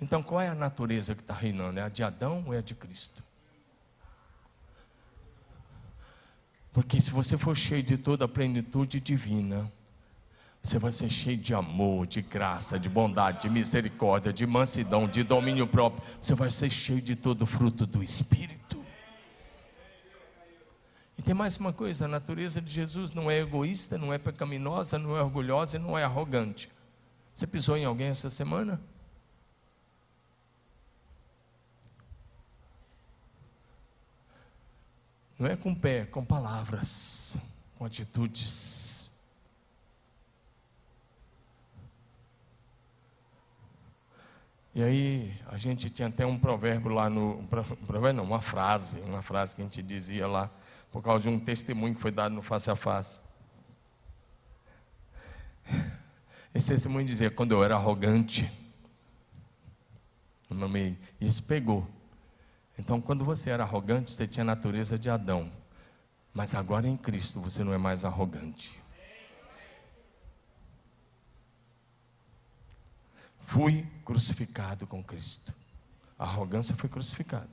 Então 0.00 0.22
qual 0.22 0.40
é 0.40 0.48
a 0.48 0.54
natureza 0.54 1.14
que 1.14 1.20
está 1.20 1.34
reinando? 1.34 1.78
É 1.78 1.82
a 1.82 1.90
de 1.90 2.02
Adão 2.02 2.42
ou 2.46 2.54
é 2.54 2.56
a 2.56 2.62
de 2.62 2.74
Cristo? 2.74 3.22
Porque 6.72 6.98
se 7.02 7.10
você 7.10 7.36
for 7.36 7.54
cheio 7.54 7.82
de 7.82 7.98
toda 7.98 8.24
a 8.24 8.28
plenitude 8.28 8.98
divina, 8.98 9.70
você 10.62 10.78
vai 10.78 10.92
ser 10.92 11.08
cheio 11.08 11.38
de 11.38 11.54
amor, 11.54 12.06
de 12.06 12.20
graça, 12.20 12.78
de 12.78 12.88
bondade, 12.88 13.42
de 13.42 13.48
misericórdia, 13.48 14.32
de 14.32 14.46
mansidão, 14.46 15.08
de 15.08 15.22
domínio 15.22 15.66
próprio. 15.66 16.02
Você 16.20 16.34
vai 16.34 16.50
ser 16.50 16.70
cheio 16.70 17.00
de 17.00 17.16
todo 17.16 17.42
o 17.42 17.46
fruto 17.46 17.86
do 17.86 18.02
Espírito. 18.02 18.84
E 21.16 21.22
tem 21.22 21.34
mais 21.34 21.56
uma 21.56 21.72
coisa: 21.72 22.04
a 22.04 22.08
natureza 22.08 22.60
de 22.60 22.70
Jesus 22.70 23.12
não 23.12 23.30
é 23.30 23.38
egoísta, 23.38 23.96
não 23.96 24.12
é 24.12 24.18
pecaminosa, 24.18 24.98
não 24.98 25.16
é 25.16 25.22
orgulhosa 25.22 25.76
e 25.76 25.80
não 25.80 25.98
é 25.98 26.04
arrogante. 26.04 26.70
Você 27.32 27.46
pisou 27.46 27.76
em 27.76 27.84
alguém 27.86 28.08
essa 28.08 28.28
semana? 28.28 28.80
Não 35.38 35.46
é 35.46 35.56
com 35.56 35.74
pé, 35.74 36.04
com 36.04 36.22
palavras, 36.22 37.38
com 37.78 37.86
atitudes. 37.86 38.89
E 44.72 44.82
aí, 44.82 45.34
a 45.48 45.56
gente 45.56 45.90
tinha 45.90 46.08
até 46.08 46.24
um 46.24 46.38
provérbio 46.38 46.92
lá 46.92 47.10
no. 47.10 47.40
Um 47.40 47.46
provérbio 47.46 48.12
não, 48.12 48.24
uma 48.24 48.40
frase, 48.40 49.00
uma 49.00 49.20
frase 49.20 49.54
que 49.54 49.62
a 49.62 49.64
gente 49.64 49.82
dizia 49.82 50.28
lá, 50.28 50.48
por 50.92 51.02
causa 51.02 51.24
de 51.24 51.28
um 51.28 51.40
testemunho 51.40 51.94
que 51.94 52.00
foi 52.00 52.12
dado 52.12 52.34
no 52.34 52.42
face 52.42 52.70
a 52.70 52.76
face. 52.76 53.18
Esse 56.54 56.68
testemunho 56.68 57.04
dizia: 57.04 57.30
quando 57.30 57.52
eu 57.52 57.64
era 57.64 57.74
arrogante, 57.74 58.50
isso 61.20 61.42
pegou. 61.42 61.86
Então, 62.78 63.00
quando 63.00 63.24
você 63.24 63.50
era 63.50 63.62
arrogante, 63.62 64.10
você 64.12 64.26
tinha 64.26 64.42
a 64.42 64.46
natureza 64.46 64.98
de 64.98 65.10
Adão. 65.10 65.50
Mas 66.32 66.54
agora 66.54 66.88
em 66.88 66.96
Cristo 66.96 67.40
você 67.40 67.62
não 67.62 67.74
é 67.74 67.78
mais 67.78 68.04
arrogante. 68.04 68.79
Fui 73.50 73.84
crucificado 74.04 74.86
com 74.86 75.02
Cristo. 75.02 75.52
A 76.16 76.22
arrogância 76.22 76.76
foi 76.76 76.88
crucificada. 76.88 77.50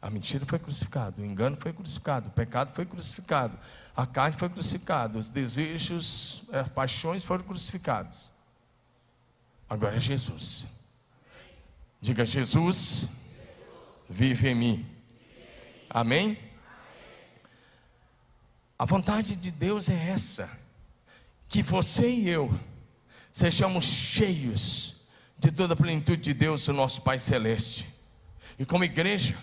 A 0.00 0.08
mentira 0.08 0.46
foi 0.46 0.60
crucificada, 0.60 1.20
o 1.20 1.24
engano 1.24 1.56
foi 1.56 1.72
crucificado, 1.72 2.28
o 2.28 2.30
pecado 2.30 2.72
foi 2.72 2.86
crucificado, 2.86 3.58
a 3.96 4.06
carne 4.06 4.36
foi 4.36 4.48
crucificada, 4.48 5.18
os 5.18 5.28
desejos, 5.28 6.44
as 6.52 6.68
paixões 6.68 7.24
foram 7.24 7.44
crucificados. 7.44 8.30
Agora 9.68 9.96
é 9.96 10.00
Jesus. 10.00 10.68
Diga 12.00 12.24
Jesus 12.24 13.08
vive 14.08 14.50
em 14.50 14.54
mim. 14.54 14.96
Amém? 15.90 16.38
A 18.78 18.84
vontade 18.84 19.34
de 19.34 19.50
Deus 19.50 19.90
é 19.90 20.10
essa: 20.10 20.48
que 21.48 21.60
você 21.60 22.08
e 22.08 22.28
eu 22.28 22.69
sejamos 23.32 23.84
cheios 23.84 24.96
de 25.38 25.50
toda 25.50 25.74
a 25.74 25.76
plenitude 25.76 26.20
de 26.20 26.34
Deus, 26.34 26.68
o 26.68 26.72
nosso 26.72 27.02
Pai 27.02 27.18
Celeste. 27.18 27.88
E 28.58 28.64
como 28.66 28.84
igreja, 28.84 29.36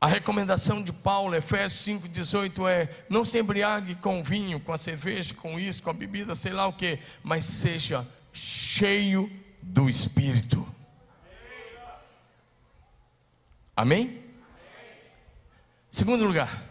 a 0.00 0.06
recomendação 0.06 0.82
de 0.82 0.92
Paulo, 0.92 1.34
Efésios 1.34 2.02
5,18 2.02 2.66
é: 2.66 3.04
não 3.10 3.22
se 3.22 3.38
embriague 3.38 3.94
com 3.96 4.22
vinho, 4.22 4.58
com 4.58 4.72
a 4.72 4.78
cerveja, 4.78 5.34
com 5.34 5.60
isso, 5.60 5.82
com 5.82 5.90
a 5.90 5.92
bebida, 5.92 6.34
sei 6.34 6.52
lá 6.52 6.66
o 6.66 6.72
que, 6.72 6.98
mas 7.22 7.44
seja 7.44 8.08
cheio 8.32 9.30
do 9.60 9.90
Espírito. 9.90 10.66
Amém? 13.76 14.22
Segundo 15.90 16.24
lugar, 16.24 16.64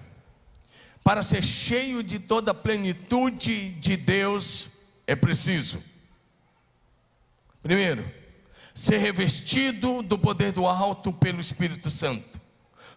para 1.03 1.21
ser 1.21 1.43
cheio 1.43 2.01
de 2.01 2.17
toda 2.17 2.51
a 2.51 2.55
plenitude 2.55 3.71
de 3.73 3.95
Deus, 3.95 4.69
é 5.09 5.15
preciso, 5.15 5.81
primeiro, 7.61 8.09
ser 8.73 8.97
revestido 8.97 10.01
do 10.01 10.17
poder 10.17 10.51
do 10.51 10.65
alto 10.65 11.11
pelo 11.11 11.39
Espírito 11.39 11.89
Santo. 11.89 12.39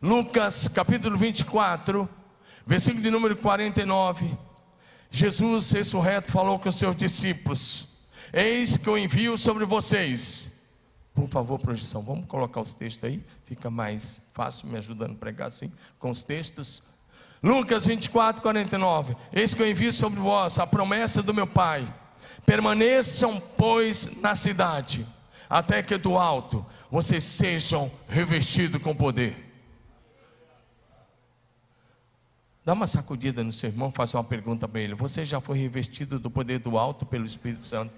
Lucas 0.01 0.69
capítulo 0.69 1.17
24, 1.17 2.09
versículo 2.67 3.03
de 3.03 3.11
número 3.11 3.37
49. 3.37 4.37
Jesus 5.11 5.71
ressurreto 5.71 6.33
falou 6.33 6.59
com 6.59 6.69
os 6.69 6.77
seus 6.77 6.97
discípulos: 6.97 7.89
Eis 8.33 8.77
que 8.77 8.89
eu 8.89 8.99
envio 8.99 9.37
sobre 9.37 9.65
vocês 9.65 10.53
por 11.15 11.29
favor, 11.29 11.59
projeção, 11.59 12.03
vamos 12.03 12.27
colocar 12.27 12.61
os 12.61 12.73
textos 12.73 13.05
aí, 13.05 13.23
fica 13.45 13.71
mais 13.71 14.21
fácil 14.33 14.69
me 14.69 14.79
ajudando 14.79 15.13
a 15.13 15.17
pregar 15.17 15.49
assim, 15.49 15.71
com 15.99 16.11
os 16.11 16.23
textos. 16.23 16.83
Lucas 17.43 17.87
24, 17.87 18.41
49. 18.41 19.17
Eis 19.33 19.53
que 19.53 19.61
eu 19.61 19.69
envio 19.69 19.93
sobre 19.93 20.21
vós 20.21 20.59
a 20.59 20.67
promessa 20.67 21.23
do 21.23 21.35
meu 21.35 21.47
Pai. 21.47 21.93
Permaneçam, 22.45 23.41
pois, 23.57 24.17
na 24.21 24.35
cidade, 24.35 25.07
até 25.49 25.83
que 25.83 25.97
do 25.97 26.19
alto 26.19 26.65
vocês 26.91 27.25
sejam 27.25 27.91
revestidos 28.09 28.83
com 28.83 28.95
poder. 28.95 29.51
Dá 32.65 32.75
uma 32.75 32.87
sacudida 32.87 33.43
no 33.43 33.51
seu 33.51 33.71
irmão, 33.71 33.91
faça 33.91 34.17
uma 34.17 34.25
pergunta 34.25 34.69
para 34.69 34.81
ele. 34.81 34.95
Você 34.95 35.25
já 35.25 35.41
foi 35.41 35.59
revestido 35.59 36.19
do 36.19 36.31
poder 36.31 36.59
do 36.61 36.79
alto 36.79 37.05
pelo 37.05 37.25
Espírito 37.25 37.65
Santo? 37.65 37.93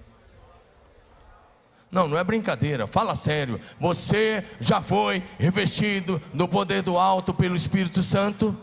Não, 1.91 2.07
não 2.07 2.17
é 2.17 2.23
brincadeira, 2.23 2.87
fala 2.87 3.15
sério. 3.15 3.59
Você 3.79 4.43
já 4.59 4.81
foi 4.81 5.23
revestido 5.37 6.21
do 6.33 6.47
poder 6.47 6.81
do 6.81 6.97
alto 6.97 7.33
pelo 7.33 7.55
Espírito 7.55 8.01
Santo? 8.01 8.57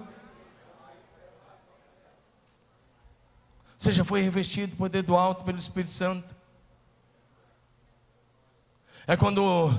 Você 3.82 3.90
já 3.90 4.04
foi 4.04 4.20
revestido 4.22 4.68
do 4.68 4.76
poder 4.76 5.02
do 5.02 5.16
alto 5.16 5.42
pelo 5.42 5.58
Espírito 5.58 5.90
Santo? 5.90 6.36
É 9.08 9.16
quando 9.16 9.76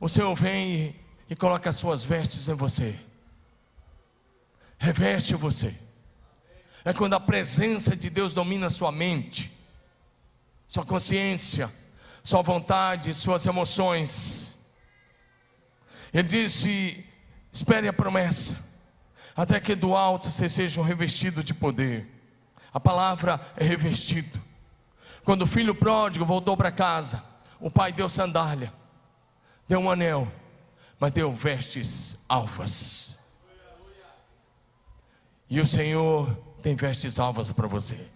o 0.00 0.08
Senhor 0.08 0.34
vem 0.34 0.74
e, 0.74 0.96
e 1.30 1.36
coloca 1.36 1.70
as 1.70 1.76
suas 1.76 2.02
vestes 2.02 2.48
em 2.48 2.54
você, 2.54 2.98
reveste 4.76 5.36
você. 5.36 5.78
É 6.84 6.92
quando 6.92 7.14
a 7.14 7.20
presença 7.20 7.94
de 7.94 8.10
Deus 8.10 8.34
domina 8.34 8.68
sua 8.68 8.90
mente 8.90 9.56
sua 10.66 10.84
consciência, 10.84 11.72
sua 12.20 12.42
vontade, 12.42 13.14
suas 13.14 13.46
emoções. 13.46 14.58
Ele 16.12 16.24
disse: 16.24 17.06
espere 17.52 17.86
a 17.86 17.92
promessa, 17.92 18.56
até 19.36 19.60
que 19.60 19.74
do 19.74 19.94
alto 19.94 20.28
vocês 20.28 20.52
sejam 20.52 20.82
revestidos 20.82 21.44
de 21.44 21.52
poder. 21.52 22.10
A 22.72 22.80
palavra 22.80 23.40
é 23.56 23.64
revestido. 23.64 24.40
Quando 25.24 25.42
o 25.42 25.46
filho 25.46 25.74
pródigo 25.74 26.24
voltou 26.24 26.56
para 26.56 26.72
casa, 26.72 27.22
o 27.60 27.70
pai 27.70 27.92
deu 27.92 28.08
sandália, 28.08 28.72
deu 29.68 29.80
um 29.80 29.90
anel, 29.90 30.30
mas 30.98 31.12
deu 31.12 31.30
vestes 31.30 32.16
alvas. 32.28 33.18
E 35.50 35.60
o 35.60 35.66
Senhor 35.66 36.34
tem 36.62 36.74
vestes 36.74 37.18
alvas 37.18 37.52
para 37.52 37.66
você. 37.66 38.08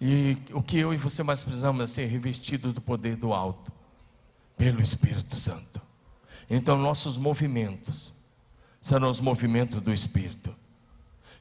E 0.00 0.38
o 0.52 0.62
que 0.62 0.78
eu 0.78 0.94
e 0.94 0.96
você 0.96 1.22
mais 1.22 1.44
precisamos 1.44 1.82
é 1.82 1.86
ser 1.86 2.06
revestidos 2.06 2.72
do 2.72 2.80
poder 2.80 3.16
do 3.16 3.34
alto, 3.34 3.70
pelo 4.56 4.80
Espírito 4.80 5.36
Santo. 5.36 5.80
Então, 6.48 6.78
nossos 6.78 7.18
movimentos 7.18 8.12
serão 8.80 9.08
os 9.08 9.20
movimentos 9.20 9.80
do 9.80 9.92
Espírito. 9.92 10.54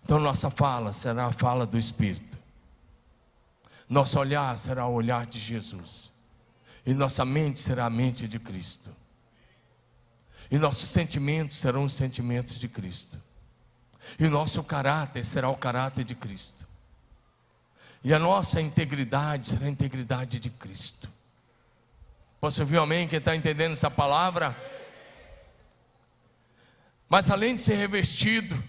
Então, 0.04 0.20
nossa 0.20 0.50
fala 0.50 0.92
será 0.92 1.28
a 1.28 1.32
fala 1.32 1.66
do 1.66 1.78
Espírito. 1.78 2.38
Nosso 3.88 4.20
olhar 4.20 4.58
será 4.58 4.86
o 4.86 4.94
olhar 4.94 5.26
de 5.26 5.40
Jesus. 5.40 6.12
E 6.86 6.94
nossa 6.94 7.26
mente 7.26 7.60
será 7.60 7.86
a 7.86 7.90
mente 7.90 8.28
de 8.28 8.40
Cristo. 8.40 8.90
E 10.52 10.58
nossos 10.58 10.90
sentimentos 10.90 11.58
serão 11.58 11.84
os 11.84 11.94
sentimentos 11.94 12.60
de 12.60 12.68
Cristo. 12.68 13.22
E 14.20 14.28
nosso 14.28 14.64
caráter 14.64 15.24
será 15.24 15.50
o 15.50 15.56
caráter 15.56 16.04
de 16.04 16.16
Cristo. 16.16 16.68
E 18.04 18.14
a 18.14 18.20
nossa 18.20 18.62
integridade 18.62 19.50
será 19.50 19.66
a 19.66 19.70
integridade 19.70 20.40
de 20.40 20.50
Cristo. 20.50 21.10
Posso 22.40 22.62
ouvir 22.62 22.80
um 22.80 22.84
amém? 22.84 23.08
Quem 23.08 23.20
está 23.20 23.36
entendendo 23.36 23.74
essa 23.74 23.92
palavra? 23.92 24.56
Mas 27.10 27.32
além 27.32 27.56
de 27.56 27.62
ser 27.62 27.76
revestido, 27.76 28.62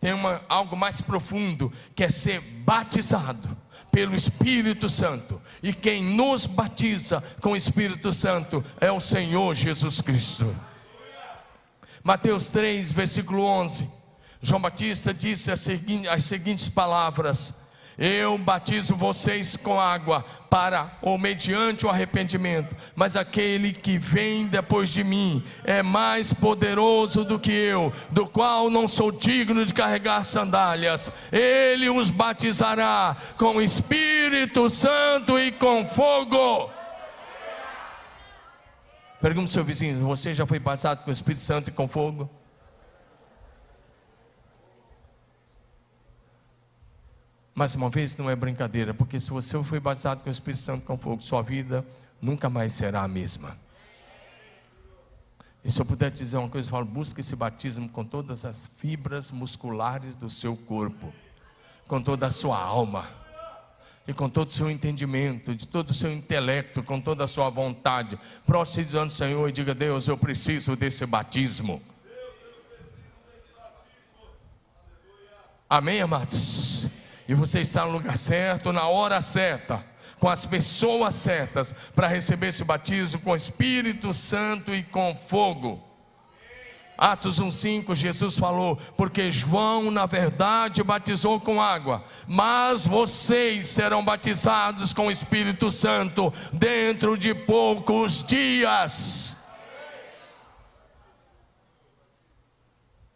tem 0.00 0.12
uma, 0.12 0.40
algo 0.48 0.76
mais 0.76 1.00
profundo, 1.00 1.72
que 1.94 2.04
é 2.04 2.08
ser 2.08 2.40
batizado 2.40 3.56
pelo 3.90 4.14
Espírito 4.14 4.88
Santo. 4.88 5.40
E 5.62 5.72
quem 5.72 6.04
nos 6.04 6.46
batiza 6.46 7.22
com 7.40 7.52
o 7.52 7.56
Espírito 7.56 8.12
Santo 8.12 8.64
é 8.80 8.92
o 8.92 9.00
Senhor 9.00 9.54
Jesus 9.54 10.00
Cristo. 10.00 10.54
Mateus 12.04 12.48
3, 12.50 12.92
versículo 12.92 13.42
11. 13.42 13.88
João 14.40 14.60
Batista 14.60 15.12
disse 15.12 15.50
as 15.50 15.60
seguintes, 15.60 16.08
as 16.08 16.24
seguintes 16.24 16.68
palavras: 16.68 17.65
Eu 17.98 18.36
batizo 18.36 18.94
vocês 18.94 19.56
com 19.56 19.80
água 19.80 20.22
para 20.50 20.98
ou 21.00 21.16
mediante 21.16 21.86
o 21.86 21.88
arrependimento, 21.88 22.76
mas 22.94 23.16
aquele 23.16 23.72
que 23.72 23.98
vem 23.98 24.46
depois 24.46 24.90
de 24.90 25.02
mim 25.02 25.42
é 25.64 25.82
mais 25.82 26.30
poderoso 26.30 27.24
do 27.24 27.38
que 27.38 27.50
eu, 27.50 27.90
do 28.10 28.26
qual 28.26 28.68
não 28.68 28.86
sou 28.86 29.10
digno 29.10 29.64
de 29.64 29.72
carregar 29.72 30.24
sandálias. 30.24 31.10
Ele 31.32 31.88
os 31.88 32.10
batizará 32.10 33.16
com 33.38 33.56
o 33.56 33.62
Espírito 33.62 34.68
Santo 34.68 35.38
e 35.38 35.50
com 35.50 35.86
fogo. 35.86 36.70
Pergunta 39.22 39.44
ao 39.44 39.48
seu 39.48 39.64
vizinho: 39.64 40.06
você 40.06 40.34
já 40.34 40.46
foi 40.46 40.58
batizado 40.58 41.02
com 41.02 41.08
o 41.08 41.12
Espírito 41.12 41.40
Santo 41.40 41.70
e 41.70 41.72
com 41.72 41.88
fogo? 41.88 42.30
Mais 47.56 47.74
uma 47.74 47.88
vez, 47.88 48.14
não 48.18 48.28
é 48.28 48.36
brincadeira, 48.36 48.92
porque 48.92 49.18
se 49.18 49.30
você 49.30 49.64
foi 49.64 49.80
batizado 49.80 50.22
com 50.22 50.28
o 50.28 50.30
Espírito 50.30 50.60
Santo 50.60 50.84
com 50.84 50.98
fogo, 50.98 51.22
sua 51.22 51.40
vida 51.40 51.82
nunca 52.20 52.50
mais 52.50 52.72
será 52.72 53.02
a 53.02 53.08
mesma. 53.08 53.56
E 55.64 55.72
se 55.72 55.80
eu 55.80 55.86
puder 55.86 56.10
te 56.10 56.18
dizer 56.18 56.36
uma 56.36 56.50
coisa, 56.50 56.68
eu 56.68 56.70
falo, 56.70 56.84
busque 56.84 57.22
esse 57.22 57.34
batismo 57.34 57.88
com 57.88 58.04
todas 58.04 58.44
as 58.44 58.66
fibras 58.76 59.30
musculares 59.30 60.14
do 60.14 60.28
seu 60.28 60.54
corpo, 60.54 61.10
com 61.88 62.02
toda 62.02 62.26
a 62.26 62.30
sua 62.30 62.60
alma, 62.60 63.08
e 64.06 64.12
com 64.12 64.28
todo 64.28 64.50
o 64.50 64.52
seu 64.52 64.70
entendimento, 64.70 65.54
de 65.54 65.66
todo 65.66 65.88
o 65.88 65.94
seu 65.94 66.12
intelecto, 66.12 66.82
com 66.82 67.00
toda 67.00 67.24
a 67.24 67.26
sua 67.26 67.48
vontade. 67.48 68.18
Próximo 68.44 68.84
dizendo, 68.84 69.10
Senhor, 69.10 69.48
e 69.48 69.52
diga, 69.52 69.74
Deus, 69.74 70.08
eu 70.08 70.18
preciso 70.18 70.76
desse 70.76 71.06
batismo. 71.06 71.80
Amém, 75.70 76.02
amados? 76.02 76.90
E 77.28 77.34
você 77.34 77.60
está 77.60 77.84
no 77.84 77.92
lugar 77.92 78.16
certo, 78.16 78.72
na 78.72 78.86
hora 78.86 79.20
certa, 79.20 79.84
com 80.18 80.28
as 80.28 80.46
pessoas 80.46 81.14
certas, 81.14 81.74
para 81.94 82.06
receber 82.06 82.48
esse 82.48 82.64
batismo 82.64 83.20
com 83.20 83.32
o 83.32 83.36
Espírito 83.36 84.14
Santo 84.14 84.72
e 84.72 84.82
com 84.82 85.16
fogo. 85.16 85.82
Atos 86.96 87.40
1,5, 87.40 87.94
Jesus 87.94 88.38
falou: 88.38 88.76
Porque 88.96 89.30
João, 89.30 89.90
na 89.90 90.06
verdade, 90.06 90.82
batizou 90.82 91.38
com 91.38 91.60
água, 91.60 92.04
mas 92.26 92.86
vocês 92.86 93.66
serão 93.66 94.02
batizados 94.02 94.94
com 94.94 95.08
o 95.08 95.10
Espírito 95.10 95.70
Santo 95.70 96.32
dentro 96.52 97.18
de 97.18 97.34
poucos 97.34 98.22
dias. 98.22 99.36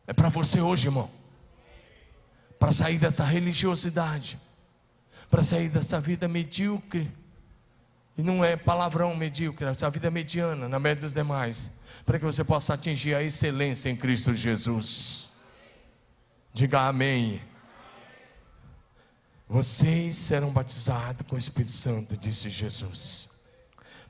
É 0.06 0.12
para 0.12 0.28
você 0.28 0.60
hoje, 0.60 0.88
irmão 0.88 1.19
para 2.60 2.72
sair 2.72 2.98
dessa 2.98 3.24
religiosidade, 3.24 4.38
para 5.30 5.42
sair 5.42 5.70
dessa 5.70 5.98
vida 5.98 6.28
medíocre. 6.28 7.10
E 8.18 8.22
não 8.22 8.44
é 8.44 8.54
palavrão 8.54 9.16
medíocre, 9.16 9.66
essa 9.66 9.88
vida 9.88 10.10
mediana, 10.10 10.68
na 10.68 10.78
média 10.78 11.00
dos 11.00 11.14
demais, 11.14 11.70
para 12.04 12.18
que 12.18 12.24
você 12.24 12.44
possa 12.44 12.74
atingir 12.74 13.14
a 13.14 13.22
excelência 13.22 13.88
em 13.88 13.96
Cristo 13.96 14.34
Jesus. 14.34 15.30
Diga 16.52 16.82
amém. 16.82 17.40
Vocês 19.48 20.16
serão 20.16 20.52
batizados 20.52 21.26
com 21.26 21.36
o 21.36 21.38
Espírito 21.38 21.72
Santo, 21.72 22.14
disse 22.14 22.50
Jesus. 22.50 23.29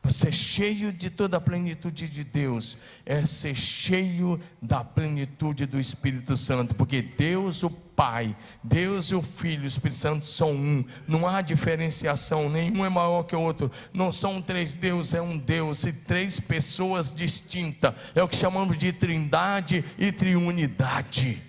Ser 0.09 0.33
cheio 0.33 0.93
de 0.93 1.09
toda 1.09 1.37
a 1.37 1.41
plenitude 1.41 2.09
de 2.09 2.25
Deus, 2.25 2.77
é 3.07 3.25
ser 3.25 3.55
cheio 3.55 4.41
da 4.61 4.83
plenitude 4.83 5.67
do 5.67 5.79
Espírito 5.79 6.37
Santo, 6.37 6.75
porque 6.75 7.01
Deus, 7.01 7.63
o 7.63 7.71
Pai, 7.71 8.35
Deus 8.65 9.07
e 9.13 9.15
o 9.15 9.23
Filho, 9.23 9.63
o 9.63 9.67
Espírito 9.67 9.99
Santo 9.99 10.25
são 10.25 10.53
um, 10.53 10.85
não 11.07 11.29
há 11.29 11.41
diferenciação, 11.43 12.51
nenhum 12.51 12.85
é 12.85 12.89
maior 12.89 13.23
que 13.23 13.37
o 13.37 13.41
outro, 13.41 13.71
não 13.93 14.11
são 14.11 14.43
três 14.43 14.75
deuses, 14.75 15.15
é 15.15 15.23
um 15.23 15.39
Deus 15.39 15.85
e 15.85 15.93
três 15.93 16.41
pessoas 16.41 17.13
distintas, 17.13 17.95
é 18.13 18.21
o 18.21 18.29
que 18.29 18.37
chamamos 18.37 18.77
de 18.77 18.93
trindade 18.93 19.85
e 19.97 20.11
triunidade. 20.11 21.41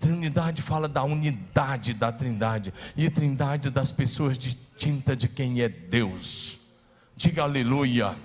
Trindade 0.00 0.62
fala 0.62 0.88
da 0.88 1.02
unidade 1.02 1.92
da 1.92 2.10
trindade, 2.10 2.72
e 2.96 3.10
trindade 3.10 3.68
das 3.68 3.92
pessoas 3.92 4.38
distintas 4.38 5.18
de 5.18 5.28
quem 5.28 5.60
é 5.60 5.68
Deus. 5.68 6.61
Diga 7.22 7.44
aleluia. 7.44 8.16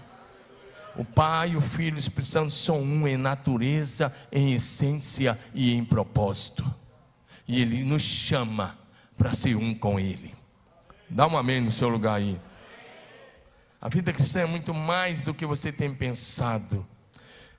O 0.95 1.05
Pai, 1.05 1.55
o 1.55 1.61
Filho 1.61 1.97
e 1.97 1.97
o 1.97 1.99
Espírito 1.99 2.25
Santo 2.25 2.49
são 2.49 2.81
um 2.81 3.07
em 3.07 3.15
natureza, 3.15 4.11
em 4.31 4.53
essência 4.53 5.37
e 5.53 5.71
em 5.71 5.85
propósito. 5.85 6.65
E 7.47 7.61
Ele 7.61 7.83
nos 7.83 8.01
chama 8.01 8.75
para 9.15 9.35
ser 9.35 9.55
um 9.55 9.75
com 9.75 9.99
Ele. 9.99 10.33
Dá 11.07 11.27
um 11.27 11.37
amém 11.37 11.61
no 11.61 11.69
seu 11.69 11.89
lugar 11.89 12.15
aí. 12.15 12.41
A 13.79 13.87
vida 13.87 14.11
cristã 14.11 14.39
é 14.39 14.45
muito 14.47 14.73
mais 14.73 15.25
do 15.25 15.33
que 15.35 15.45
você 15.45 15.71
tem 15.71 15.93
pensado. 15.93 16.83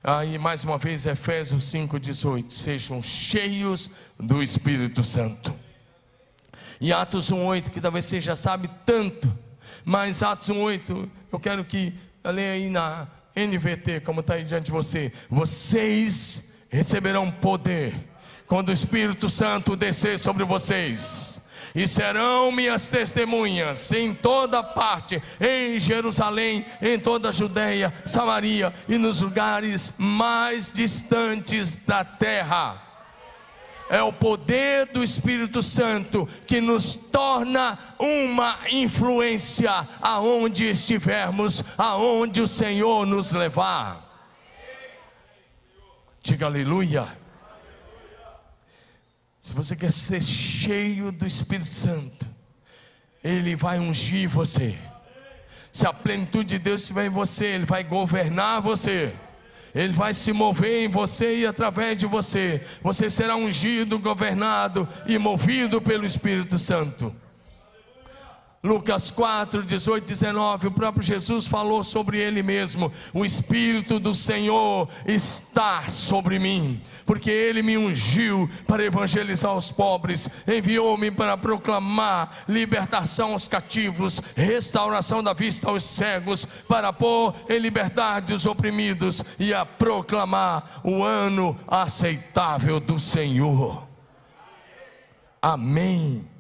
Aí, 0.03 0.39
mais 0.39 0.65
uma 0.65 0.77
vez, 0.77 1.07
Efésios 1.07 1.73
5,18: 1.73 2.51
Sejam 2.51 3.01
cheios 3.01 3.89
do 4.19 4.43
Espírito 4.43 5.05
Santo. 5.05 5.55
E 6.81 6.93
Atos 6.93 7.31
1,8, 7.31 7.71
que 7.71 7.81
talvez 7.81 8.07
você 8.07 8.21
já 8.21 8.35
sabe 8.35 8.69
tanto 8.85 9.33
mas 9.89 10.23
Atos 10.23 10.51
1,8, 10.51 11.09
eu 11.33 11.41
quero 11.41 11.65
que 11.65 11.95
leia 12.23 12.53
aí 12.53 12.69
na 12.69 13.09
NVT, 13.35 14.01
como 14.01 14.21
está 14.21 14.35
aí 14.35 14.45
diante 14.45 14.67
de 14.67 14.71
você. 14.71 15.11
Vocês 15.31 16.53
receberão 16.69 17.31
poder 17.31 17.95
quando 18.47 18.69
o 18.69 18.73
Espírito 18.73 19.31
Santo 19.31 19.75
descer 19.75 20.19
sobre 20.19 20.45
vocês. 20.45 21.43
E 21.75 21.89
serão 21.89 22.53
minhas 22.53 22.87
testemunhas 22.89 23.91
em 23.91 24.13
toda 24.13 24.63
parte, 24.63 25.23
em 25.41 25.79
Jerusalém, 25.79 26.67
em 26.83 27.01
toda 27.01 27.31
a 27.31 27.33
Judéia, 27.33 27.91
Samaria 28.05 28.75
e 28.87 28.99
nos 28.99 29.23
lugares 29.23 29.95
mais 29.97 30.71
distantes 30.71 31.77
da 31.77 32.05
terra 32.05 32.88
é 33.91 34.03
o 34.03 34.13
poder 34.13 34.87
do 34.87 35.03
Espírito 35.03 35.63
Santo 35.63 36.29
que 36.47 36.61
nos 36.61 36.95
torna 36.95 37.79
uma 37.99 38.59
influência 38.71 39.89
aonde 40.01 40.71
estivermos, 40.71 41.65
aonde 41.77 42.43
o 42.43 42.47
Senhor 42.47 43.07
nos 43.07 43.33
levar. 43.33 44.07
Diga 46.23 46.47
aleluia. 46.47 47.09
Se 49.41 49.55
você 49.55 49.75
quer 49.75 49.93
ser 49.93 50.23
cheio 50.23 51.11
do 51.11 51.27
Espírito 51.27 51.71
Santo, 51.71 52.29
Ele 53.23 53.57
vai 53.57 53.79
ungir 53.79 54.29
você. 54.29 54.77
Se 55.73 55.87
a 55.87 55.93
plenitude 55.93 56.49
de 56.49 56.59
Deus 56.59 56.83
estiver 56.83 57.07
em 57.07 57.11
você, 57.11 57.47
Ele 57.47 57.65
vai 57.65 57.85
governar 57.85 58.61
você. 58.61 59.15
Ele 59.75 59.93
vai 59.93 60.15
se 60.15 60.33
mover 60.33 60.85
em 60.85 60.89
você 60.89 61.39
e 61.39 61.47
através 61.47 61.97
de 61.99 62.07
você. 62.07 62.63
Você 62.83 63.11
será 63.11 63.37
ungido, 63.37 63.99
governado 63.99 64.89
e 65.07 65.19
movido 65.19 65.81
pelo 65.81 66.05
Espírito 66.05 66.59
Santo. 66.59 67.15
Lucas 68.63 69.13
4, 69.13 69.63
18, 69.63 70.05
19, 70.05 70.67
o 70.67 70.73
próprio 70.73 71.01
Jesus 71.01 71.47
falou 71.47 71.85
sobre 71.85 72.21
ele 72.21 72.43
mesmo: 72.43 72.91
O 73.15 73.25
Espírito 73.25 74.01
do 74.01 74.13
Senhor 74.13 74.89
está 75.07 75.89
sobre 75.89 76.41
mim, 76.41 76.83
porque 77.07 77.31
ele 77.31 77.63
me 77.63 77.79
ungiu 77.79 78.51
para 78.67 78.83
evangelizar 78.83 79.57
os 79.57 79.71
pobres, 79.71 80.29
enviou-me 80.47 81.09
para 81.09 81.37
proclamar 81.37 82.45
libertação 82.49 83.33
aos 83.33 83.47
cativos, 83.47 84.21
restauração 84.35 85.23
da 85.23 85.33
vista 85.33 85.69
aos 85.69 85.85
cegos, 85.85 86.45
para 86.67 86.93
pôr 86.93 87.37
em 87.49 87.61
liberdade 87.61 88.35
os 88.35 88.45
oprimidos 88.45 89.23
e 89.39 89.55
a 89.55 89.65
proclamar 89.65 90.81
o 90.83 91.05
ano 91.05 91.57
aceitável 91.69 92.81
do 92.81 92.99
Senhor. 92.99 93.87
Amém. 95.41 96.38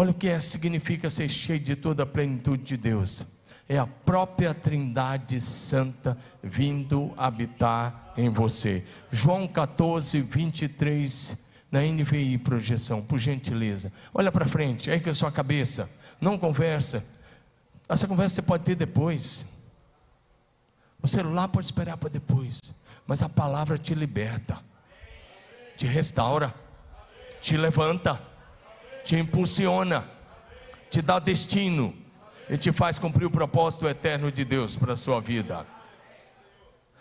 Olha 0.00 0.12
o 0.12 0.14
que 0.14 0.28
é, 0.28 0.40
significa 0.40 1.10
ser 1.10 1.28
cheio 1.28 1.60
de 1.60 1.76
toda 1.76 2.04
a 2.04 2.06
plenitude 2.06 2.62
de 2.62 2.76
Deus. 2.78 3.22
É 3.68 3.76
a 3.76 3.86
própria 3.86 4.54
Trindade 4.54 5.38
Santa 5.42 6.16
vindo 6.42 7.12
habitar 7.18 8.14
em 8.16 8.30
você. 8.30 8.82
João 9.12 9.46
14, 9.46 10.22
23, 10.22 11.36
na 11.70 11.82
NVI 11.82 12.38
projeção, 12.38 13.02
por 13.02 13.18
gentileza. 13.18 13.92
Olha 14.14 14.32
para 14.32 14.46
frente, 14.46 14.90
aí 14.90 15.00
com 15.00 15.10
a 15.10 15.12
sua 15.12 15.30
cabeça. 15.30 15.90
Não 16.18 16.38
conversa. 16.38 17.04
Essa 17.86 18.08
conversa 18.08 18.36
você 18.36 18.42
pode 18.42 18.64
ter 18.64 18.76
depois. 18.76 19.44
O 21.02 21.06
celular 21.06 21.48
pode 21.48 21.66
esperar 21.66 21.98
para 21.98 22.08
depois. 22.08 22.58
Mas 23.06 23.22
a 23.22 23.28
palavra 23.28 23.76
te 23.76 23.94
liberta, 23.94 24.60
te 25.76 25.86
restaura, 25.86 26.54
te 27.42 27.54
levanta 27.58 28.29
te 29.10 29.18
impulsiona, 29.18 30.04
te 30.88 31.02
dá 31.02 31.18
destino 31.18 31.92
e 32.48 32.56
te 32.56 32.70
faz 32.70 32.96
cumprir 32.96 33.26
o 33.26 33.30
propósito 33.30 33.88
eterno 33.88 34.30
de 34.30 34.44
Deus 34.44 34.76
para 34.76 34.92
a 34.92 34.96
sua 34.96 35.20
vida. 35.20 35.66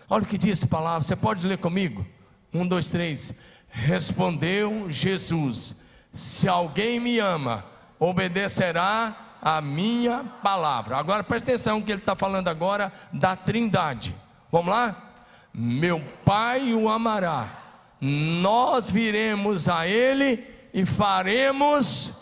Olha 0.09 0.23
o 0.23 0.25
que 0.25 0.35
diz 0.35 0.63
a 0.63 0.67
palavra, 0.67 1.03
você 1.03 1.15
pode 1.15 1.45
ler 1.45 1.59
comigo? 1.59 2.03
Um, 2.51 2.67
dois, 2.67 2.89
três. 2.89 3.31
Respondeu 3.69 4.91
Jesus: 4.91 5.75
Se 6.11 6.49
alguém 6.49 6.99
me 6.99 7.19
ama, 7.19 7.63
obedecerá 7.99 9.35
a 9.39 9.61
minha 9.61 10.23
palavra. 10.41 10.97
Agora 10.97 11.23
presta 11.23 11.51
atenção 11.51 11.79
que 11.79 11.91
ele 11.91 12.01
está 12.01 12.15
falando 12.15 12.47
agora 12.47 12.91
da 13.13 13.35
trindade. 13.35 14.15
Vamos 14.51 14.71
lá? 14.71 15.27
Meu 15.53 16.01
Pai 16.25 16.73
o 16.73 16.89
amará, 16.89 17.85
nós 18.01 18.89
viremos 18.89 19.69
a 19.69 19.87
Ele 19.87 20.48
e 20.73 20.85
faremos. 20.85 22.13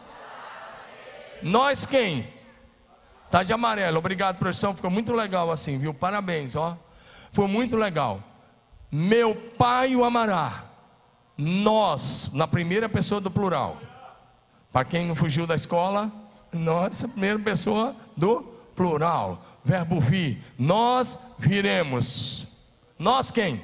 Nós 1.41 1.85
quem? 1.85 2.27
Tá 3.29 3.43
de 3.43 3.53
amarelo. 3.53 3.97
Obrigado, 3.97 4.37
professor. 4.37 4.73
Ficou 4.73 4.89
muito 4.89 5.13
legal 5.13 5.51
assim, 5.51 5.77
viu? 5.77 5.93
Parabéns, 5.93 6.55
ó. 6.55 6.77
Foi 7.31 7.47
muito 7.47 7.75
legal. 7.75 8.23
Meu 8.91 9.35
Pai 9.35 9.95
o 9.95 10.03
amará. 10.03 10.63
Nós, 11.37 12.31
na 12.33 12.47
primeira 12.47 12.89
pessoa 12.89 13.21
do 13.21 13.29
plural. 13.29 13.77
Para 14.71 14.85
quem 14.85 15.05
não 15.05 15.15
fugiu 15.15 15.45
da 15.45 15.55
escola, 15.55 16.11
nós, 16.51 17.03
a 17.03 17.07
primeira 17.07 17.39
pessoa 17.39 17.95
do 18.15 18.41
plural. 18.75 19.43
Verbo 19.63 19.99
vir. 19.99 20.41
Nós 20.57 21.19
viremos. 21.37 22.47
Nós 22.97 23.29
quem? 23.29 23.61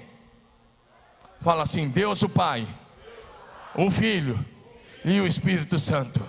Fala 1.41 1.63
assim: 1.63 1.89
Deus 1.89 2.21
o 2.21 2.29
Pai, 2.29 2.67
o 3.75 3.89
Filho 3.89 4.45
e 5.03 5.19
o 5.19 5.27
Espírito 5.27 5.77
Santo. 5.77 6.21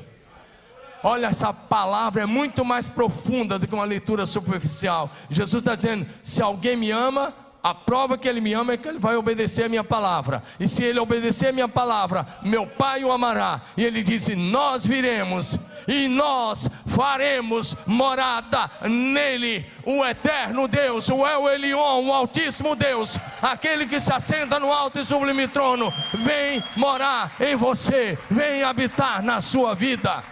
Olha, 1.02 1.26
essa 1.26 1.52
palavra 1.52 2.22
é 2.22 2.26
muito 2.26 2.64
mais 2.64 2.88
profunda 2.88 3.58
do 3.58 3.66
que 3.66 3.74
uma 3.74 3.84
leitura 3.84 4.24
superficial. 4.24 5.10
Jesus 5.28 5.62
está 5.62 5.74
dizendo: 5.74 6.06
se 6.22 6.42
alguém 6.42 6.76
me 6.76 6.90
ama, 6.90 7.34
a 7.62 7.74
prova 7.74 8.16
que 8.18 8.28
ele 8.28 8.40
me 8.40 8.52
ama 8.52 8.72
é 8.72 8.76
que 8.76 8.88
ele 8.88 8.98
vai 8.98 9.16
obedecer 9.16 9.64
a 9.64 9.68
minha 9.68 9.84
palavra. 9.84 10.42
E 10.58 10.68
se 10.68 10.82
ele 10.82 10.98
obedecer 10.98 11.48
a 11.48 11.52
minha 11.52 11.68
palavra, 11.68 12.26
meu 12.42 12.66
Pai 12.66 13.04
o 13.04 13.12
amará. 13.12 13.60
E 13.76 13.84
ele 13.84 14.02
disse: 14.02 14.34
Nós 14.34 14.86
viremos 14.86 15.58
e 15.86 16.08
nós 16.08 16.68
faremos 16.86 17.76
morada 17.86 18.70
nele, 18.88 19.66
o 19.84 20.04
eterno 20.04 20.66
Deus, 20.68 21.08
o 21.10 21.26
El 21.26 21.48
Elion, 21.48 22.06
o 22.06 22.12
Altíssimo 22.12 22.74
Deus, 22.74 23.18
aquele 23.42 23.86
que 23.86 24.00
se 24.00 24.12
assenta 24.12 24.58
no 24.58 24.72
alto 24.72 24.98
e 24.98 25.04
sublime 25.04 25.48
trono, 25.48 25.92
vem 26.24 26.62
morar 26.76 27.34
em 27.40 27.56
você, 27.56 28.18
vem 28.30 28.62
habitar 28.62 29.22
na 29.22 29.40
sua 29.40 29.74
vida. 29.74 30.22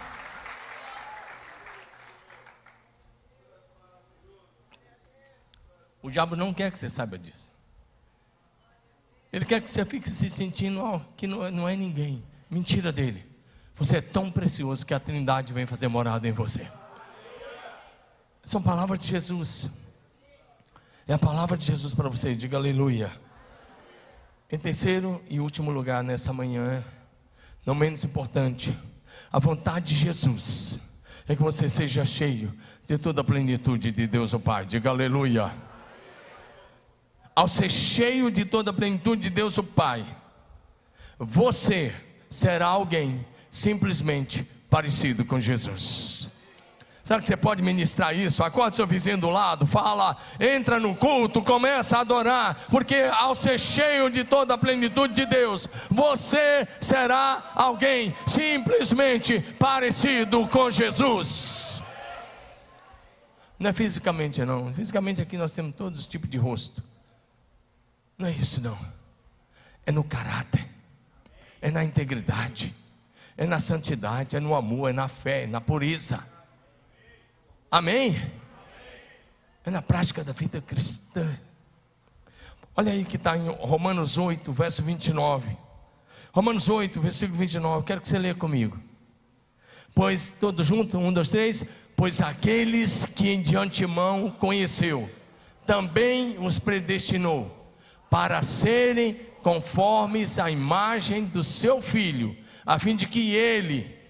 O 6.01 6.11
diabo 6.11 6.35
não 6.35 6.53
quer 6.53 6.69
que 6.69 6.77
você 6.77 6.89
saiba 6.89 7.17
disso. 7.17 7.49
Ele 9.31 9.45
quer 9.45 9.61
que 9.61 9.71
você 9.71 9.85
fique 9.85 10.07
se 10.09 10.29
sentindo 10.29 10.83
oh, 10.83 10.99
que 11.15 11.25
não, 11.25 11.49
não 11.49 11.67
é 11.67 11.75
ninguém. 11.75 12.23
Mentira 12.49 12.91
dele. 12.91 13.32
Você 13.75 13.97
é 13.97 14.01
tão 14.01 14.31
precioso 14.31 14.85
que 14.85 14.93
a 14.93 14.99
Trindade 14.99 15.53
vem 15.53 15.65
fazer 15.65 15.87
morada 15.87 16.27
em 16.27 16.31
você. 16.31 16.67
São 18.45 18.61
palavras 18.61 18.99
de 18.99 19.07
Jesus. 19.07 19.69
É 21.07 21.13
a 21.13 21.19
palavra 21.19 21.57
de 21.57 21.65
Jesus 21.65 21.93
para 21.93 22.09
você. 22.09 22.35
Diga 22.35 22.57
aleluia. 22.57 23.11
Em 24.51 24.57
terceiro 24.57 25.21
e 25.29 25.39
último 25.39 25.71
lugar 25.71 26.03
nessa 26.03 26.31
manhã, 26.31 26.83
não 27.65 27.73
menos 27.73 28.03
importante, 28.03 28.77
a 29.31 29.39
vontade 29.39 29.93
de 29.93 29.95
Jesus 29.95 30.79
é 31.27 31.35
que 31.35 31.41
você 31.41 31.67
seja 31.67 32.05
cheio 32.05 32.53
de 32.87 32.97
toda 32.97 33.21
a 33.21 33.23
plenitude 33.23 33.91
de 33.91 34.05
Deus 34.05 34.33
o 34.33 34.39
Pai. 34.39 34.65
Diga 34.65 34.89
aleluia 34.89 35.51
ao 37.35 37.47
ser 37.47 37.69
cheio 37.69 38.29
de 38.31 38.45
toda 38.45 38.71
a 38.71 38.73
plenitude 38.73 39.23
de 39.23 39.29
Deus 39.29 39.57
o 39.57 39.63
Pai, 39.63 40.05
você 41.17 41.95
será 42.29 42.67
alguém 42.67 43.25
simplesmente 43.53 44.43
parecido 44.67 45.23
com 45.23 45.39
Jesus. 45.39 46.27
Sabe 47.03 47.21
que 47.21 47.27
você 47.27 47.37
pode 47.37 47.61
ministrar 47.61 48.15
isso? 48.15 48.43
Acorda 48.43 48.75
seu 48.75 48.87
vizinho 48.87 49.19
do 49.19 49.29
lado, 49.29 49.67
fala, 49.67 50.17
entra 50.39 50.79
no 50.79 50.95
culto, 50.95 51.39
começa 51.39 51.97
a 51.97 52.01
adorar, 52.01 52.65
porque 52.71 52.95
ao 53.13 53.35
ser 53.35 53.59
cheio 53.59 54.09
de 54.09 54.23
toda 54.23 54.55
a 54.55 54.57
plenitude 54.57 55.13
de 55.13 55.27
Deus, 55.27 55.69
você 55.91 56.67
será 56.81 57.51
alguém 57.53 58.15
simplesmente 58.25 59.39
parecido 59.59 60.47
com 60.47 60.71
Jesus. 60.71 61.83
Não 63.59 63.69
é 63.69 63.73
fisicamente, 63.73 64.43
não. 64.43 64.73
Fisicamente 64.73 65.21
aqui 65.21 65.37
nós 65.37 65.53
temos 65.53 65.75
todos 65.75 65.99
os 65.99 66.07
tipos 66.07 66.27
de 66.27 66.39
rosto. 66.39 66.83
Não 68.17 68.27
é 68.27 68.31
isso, 68.31 68.59
não. 68.61 68.79
É 69.85 69.91
no 69.91 70.03
caráter, 70.03 70.67
é 71.61 71.69
na 71.69 71.83
integridade, 71.83 72.73
é 73.37 73.45
na 73.45 73.59
santidade, 73.59 74.35
é 74.35 74.39
no 74.39 74.55
amor, 74.55 74.89
é 74.89 74.93
na 74.93 75.07
fé, 75.07 75.43
é 75.43 75.47
na 75.47 75.59
pureza. 75.59 76.25
Amém? 77.69 78.15
É 79.65 79.71
na 79.71 79.81
prática 79.81 80.23
da 80.23 80.33
vida 80.33 80.61
cristã. 80.61 81.39
Olha 82.75 82.91
aí 82.91 83.05
que 83.05 83.17
está 83.17 83.37
em 83.37 83.47
Romanos 83.49 84.17
8, 84.17 84.51
verso 84.51 84.83
29. 84.83 85.55
Romanos 86.31 86.69
8, 86.69 86.99
versículo 86.99 87.37
29. 87.37 87.85
Quero 87.85 88.01
que 88.01 88.07
você 88.07 88.17
leia 88.17 88.35
comigo. 88.35 88.79
Pois, 89.93 90.31
todos 90.31 90.65
juntos, 90.65 90.95
um, 90.95 91.13
dois, 91.13 91.29
três. 91.29 91.65
Pois 91.95 92.21
aqueles 92.21 93.05
que 93.05 93.37
de 93.37 93.55
antemão 93.55 94.31
conheceu, 94.31 95.09
também 95.65 96.37
os 96.39 96.57
predestinou 96.57 97.63
para 98.09 98.41
serem 98.43 99.13
conformes 99.43 100.39
à 100.39 100.49
imagem 100.49 101.25
do 101.25 101.43
seu 101.43 101.81
filho, 101.81 102.35
a 102.65 102.79
fim 102.79 102.95
de 102.95 103.07
que 103.07 103.33
ele. 103.33 104.03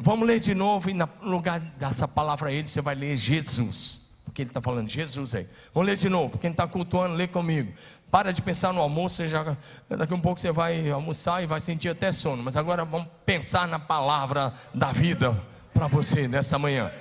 Vamos 0.00 0.26
ler 0.26 0.38
de 0.38 0.54
novo, 0.54 0.88
e 0.90 0.94
no 0.94 1.08
lugar 1.22 1.58
dessa 1.58 2.06
palavra 2.06 2.52
ele, 2.52 2.68
você 2.68 2.80
vai 2.80 2.94
ler 2.94 3.16
Jesus, 3.16 4.00
porque 4.24 4.42
ele 4.42 4.50
está 4.50 4.60
falando 4.60 4.88
Jesus 4.88 5.34
aí. 5.34 5.48
Vamos 5.74 5.88
ler 5.88 5.96
de 5.96 6.08
novo, 6.08 6.38
quem 6.38 6.52
está 6.52 6.66
cultuando, 6.68 7.16
lê 7.16 7.26
comigo. 7.26 7.72
Para 8.10 8.32
de 8.32 8.40
pensar 8.40 8.72
no 8.72 8.80
almoço, 8.80 9.26
já, 9.26 9.56
daqui 9.88 10.12
a 10.12 10.16
um 10.16 10.20
pouco 10.20 10.40
você 10.40 10.52
vai 10.52 10.88
almoçar 10.88 11.42
e 11.42 11.46
vai 11.46 11.60
sentir 11.60 11.88
até 11.88 12.12
sono, 12.12 12.42
mas 12.42 12.56
agora 12.56 12.84
vamos 12.84 13.08
pensar 13.26 13.66
na 13.66 13.78
palavra 13.78 14.52
da 14.72 14.92
vida 14.92 15.36
para 15.74 15.88
você 15.88 16.28
nessa 16.28 16.58
manhã. 16.58 16.92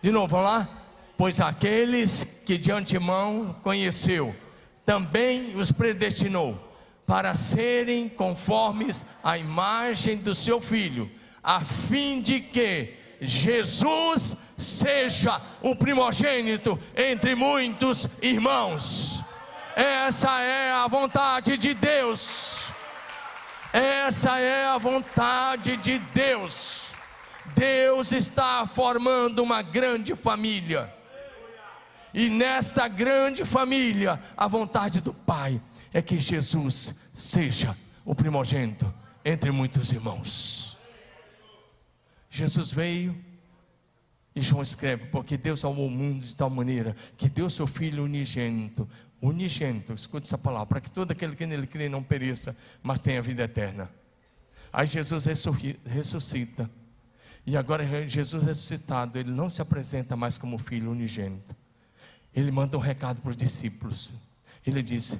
De 0.00 0.10
novo, 0.10 0.28
vamos 0.28 0.46
lá? 0.46 0.68
Pois 1.18 1.40
aqueles 1.40 2.24
que 2.46 2.56
de 2.56 2.72
antemão 2.72 3.54
conheceu, 3.62 4.34
também 4.84 5.54
os 5.56 5.70
predestinou 5.70 6.58
para 7.06 7.34
serem 7.34 8.08
conformes 8.08 9.04
à 9.22 9.36
imagem 9.36 10.16
do 10.16 10.34
seu 10.34 10.60
filho, 10.60 11.10
a 11.42 11.64
fim 11.64 12.20
de 12.20 12.40
que 12.40 12.94
Jesus 13.20 14.36
seja 14.56 15.40
o 15.60 15.74
primogênito 15.74 16.78
entre 16.96 17.34
muitos 17.34 18.08
irmãos. 18.22 19.22
Essa 19.74 20.40
é 20.40 20.72
a 20.72 20.86
vontade 20.86 21.56
de 21.56 21.74
Deus. 21.74 22.70
Essa 23.72 24.38
é 24.38 24.66
a 24.66 24.78
vontade 24.78 25.76
de 25.76 25.98
Deus. 25.98 26.94
Deus 27.54 28.12
está 28.12 28.66
formando 28.66 29.42
uma 29.42 29.62
grande 29.62 30.14
família. 30.14 30.92
E 32.12 32.28
nesta 32.28 32.88
grande 32.88 33.44
família, 33.44 34.20
a 34.36 34.48
vontade 34.48 35.00
do 35.00 35.14
Pai 35.14 35.60
é 35.92 36.02
que 36.02 36.18
Jesus 36.18 36.94
seja 37.12 37.76
o 38.04 38.14
primogênito 38.14 38.92
entre 39.24 39.50
muitos 39.50 39.92
irmãos. 39.92 40.76
Jesus 42.28 42.72
veio 42.72 43.16
e 44.34 44.40
João 44.40 44.62
escreve: 44.62 45.06
Porque 45.06 45.36
Deus 45.36 45.64
amou 45.64 45.86
o 45.86 45.90
mundo 45.90 46.24
de 46.24 46.34
tal 46.34 46.50
maneira 46.50 46.96
que 47.16 47.28
deu 47.28 47.48
seu 47.48 47.66
Filho 47.66 48.04
unigênito, 48.04 48.88
unigênito, 49.20 49.92
escute 49.92 50.26
essa 50.26 50.38
palavra, 50.38 50.66
para 50.66 50.80
que 50.80 50.90
todo 50.90 51.12
aquele 51.12 51.36
que 51.36 51.46
nele 51.46 51.66
crê 51.66 51.88
não 51.88 52.02
pereça, 52.02 52.56
mas 52.82 53.00
tenha 53.00 53.22
vida 53.22 53.44
eterna. 53.44 53.90
Aí 54.72 54.86
Jesus 54.86 55.26
ressuscita. 55.84 56.70
E 57.46 57.56
agora 57.56 57.84
Jesus 58.06 58.44
ressuscitado, 58.44 59.18
ele 59.18 59.30
não 59.30 59.48
se 59.48 59.62
apresenta 59.62 60.14
mais 60.14 60.36
como 60.36 60.58
filho 60.58 60.90
unigênito 60.90 61.56
ele 62.34 62.50
manda 62.50 62.76
um 62.76 62.80
recado 62.80 63.20
para 63.20 63.30
os 63.30 63.36
discípulos. 63.36 64.10
Ele 64.66 64.82
diz: 64.82 65.18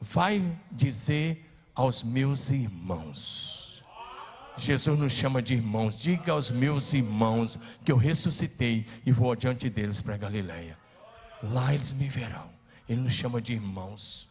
Vai 0.00 0.56
dizer 0.70 1.46
aos 1.74 2.02
meus 2.02 2.50
irmãos. 2.50 3.84
Jesus 4.56 4.98
nos 4.98 5.12
chama 5.12 5.40
de 5.40 5.54
irmãos. 5.54 5.98
Diga 5.98 6.32
aos 6.32 6.50
meus 6.50 6.92
irmãos 6.92 7.58
que 7.84 7.90
eu 7.90 7.96
ressuscitei 7.96 8.86
e 9.06 9.12
vou 9.12 9.32
adiante 9.32 9.70
deles 9.70 10.02
para 10.02 10.16
Galiléia. 10.16 10.76
Lá 11.42 11.72
eles 11.72 11.92
me 11.92 12.08
verão. 12.08 12.50
Ele 12.88 13.00
nos 13.00 13.14
chama 13.14 13.40
de 13.40 13.54
irmãos. 13.54 14.28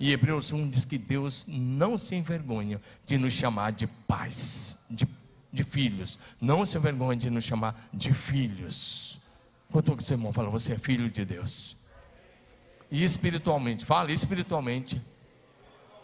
E 0.00 0.12
Hebreus 0.12 0.52
1 0.52 0.70
diz 0.70 0.84
que 0.84 0.98
Deus 0.98 1.44
não 1.48 1.98
se 1.98 2.14
envergonha 2.14 2.80
de 3.04 3.18
nos 3.18 3.34
chamar 3.34 3.72
de 3.72 3.86
pais, 3.86 4.78
de, 4.88 5.06
de 5.52 5.64
filhos. 5.64 6.18
Não 6.40 6.64
se 6.64 6.78
envergonha 6.78 7.18
de 7.18 7.30
nos 7.30 7.44
chamar 7.44 7.88
de 7.92 8.12
filhos. 8.12 9.17
Quanto 9.70 9.94
que 9.96 10.02
seu 10.02 10.16
irmão 10.16 10.32
fala, 10.32 10.48
você 10.48 10.72
é 10.72 10.78
filho 10.78 11.10
de 11.10 11.24
Deus. 11.24 11.76
E 12.90 13.04
espiritualmente, 13.04 13.84
fala 13.84 14.12
espiritualmente. 14.12 15.00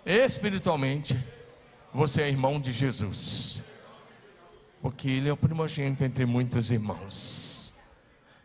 espiritualmente, 0.05 1.19
você 1.93 2.23
é 2.23 2.29
irmão 2.29 2.61
de 2.61 2.73
Jesus. 2.73 3.63
Porque 4.83 5.09
ele 5.09 5.31
é 5.31 5.33
o 5.33 5.37
primogênito 5.37 6.05
entre 6.05 6.27
muitos 6.27 6.71
irmãos. 6.71 7.73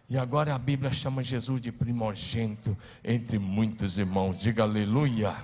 E 0.09 0.17
agora 0.17 0.55
a 0.55 0.57
Bíblia 0.57 0.91
chama 0.91 1.21
Jesus 1.21 1.59
de 1.59 1.71
primogênito 1.71 2.75
entre 3.03 3.37
muitos 3.37 3.99
irmãos. 3.99 4.39
Diga 4.39 4.63
aleluia. 4.63 5.35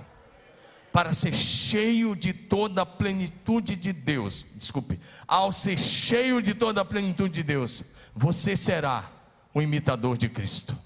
Para 0.90 1.12
ser 1.12 1.34
cheio 1.34 2.16
de 2.16 2.32
toda 2.32 2.80
a 2.80 2.86
plenitude 2.86 3.76
de 3.76 3.92
Deus, 3.92 4.46
desculpe, 4.54 4.98
ao 5.28 5.52
ser 5.52 5.78
cheio 5.78 6.40
de 6.40 6.54
toda 6.54 6.80
a 6.80 6.84
plenitude 6.84 7.34
de 7.34 7.42
Deus, 7.42 7.84
você 8.14 8.56
será 8.56 9.15
um 9.56 9.62
imitador 9.62 10.18
de 10.18 10.28
Cristo. 10.28 10.76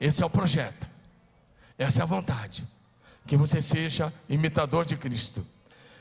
Esse 0.00 0.22
é 0.22 0.26
o 0.26 0.30
projeto, 0.30 0.88
essa 1.76 2.00
é 2.00 2.02
a 2.04 2.06
vontade, 2.06 2.64
que 3.26 3.36
você 3.36 3.60
seja 3.60 4.12
imitador 4.28 4.84
de 4.84 4.96
Cristo. 4.96 5.44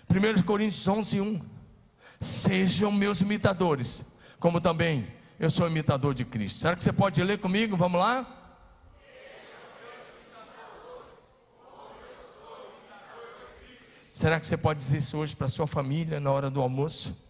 1 0.08 0.44
Coríntios 0.44 0.88
11, 0.88 1.22
1. 1.22 1.42
Sejam 2.22 2.92
meus 2.92 3.22
imitadores, 3.22 4.06
como 4.40 4.62
também 4.62 5.08
eu 5.40 5.50
sou 5.50 5.68
imitador 5.68 6.14
de 6.14 6.24
Cristo. 6.24 6.60
Será 6.60 6.76
que 6.76 6.84
você 6.84 6.94
pode 6.94 7.24
ler 7.24 7.40
comigo? 7.40 7.76
Vamos 7.76 8.00
lá? 8.00 8.28
Será 14.12 14.40
que 14.40 14.46
você 14.46 14.56
pode 14.56 14.78
dizer 14.78 14.98
isso 15.00 15.18
hoje 15.18 15.36
para 15.36 15.48
sua 15.48 15.66
família 15.66 16.20
na 16.20 16.32
hora 16.32 16.52
do 16.52 16.62
almoço? 16.62 17.25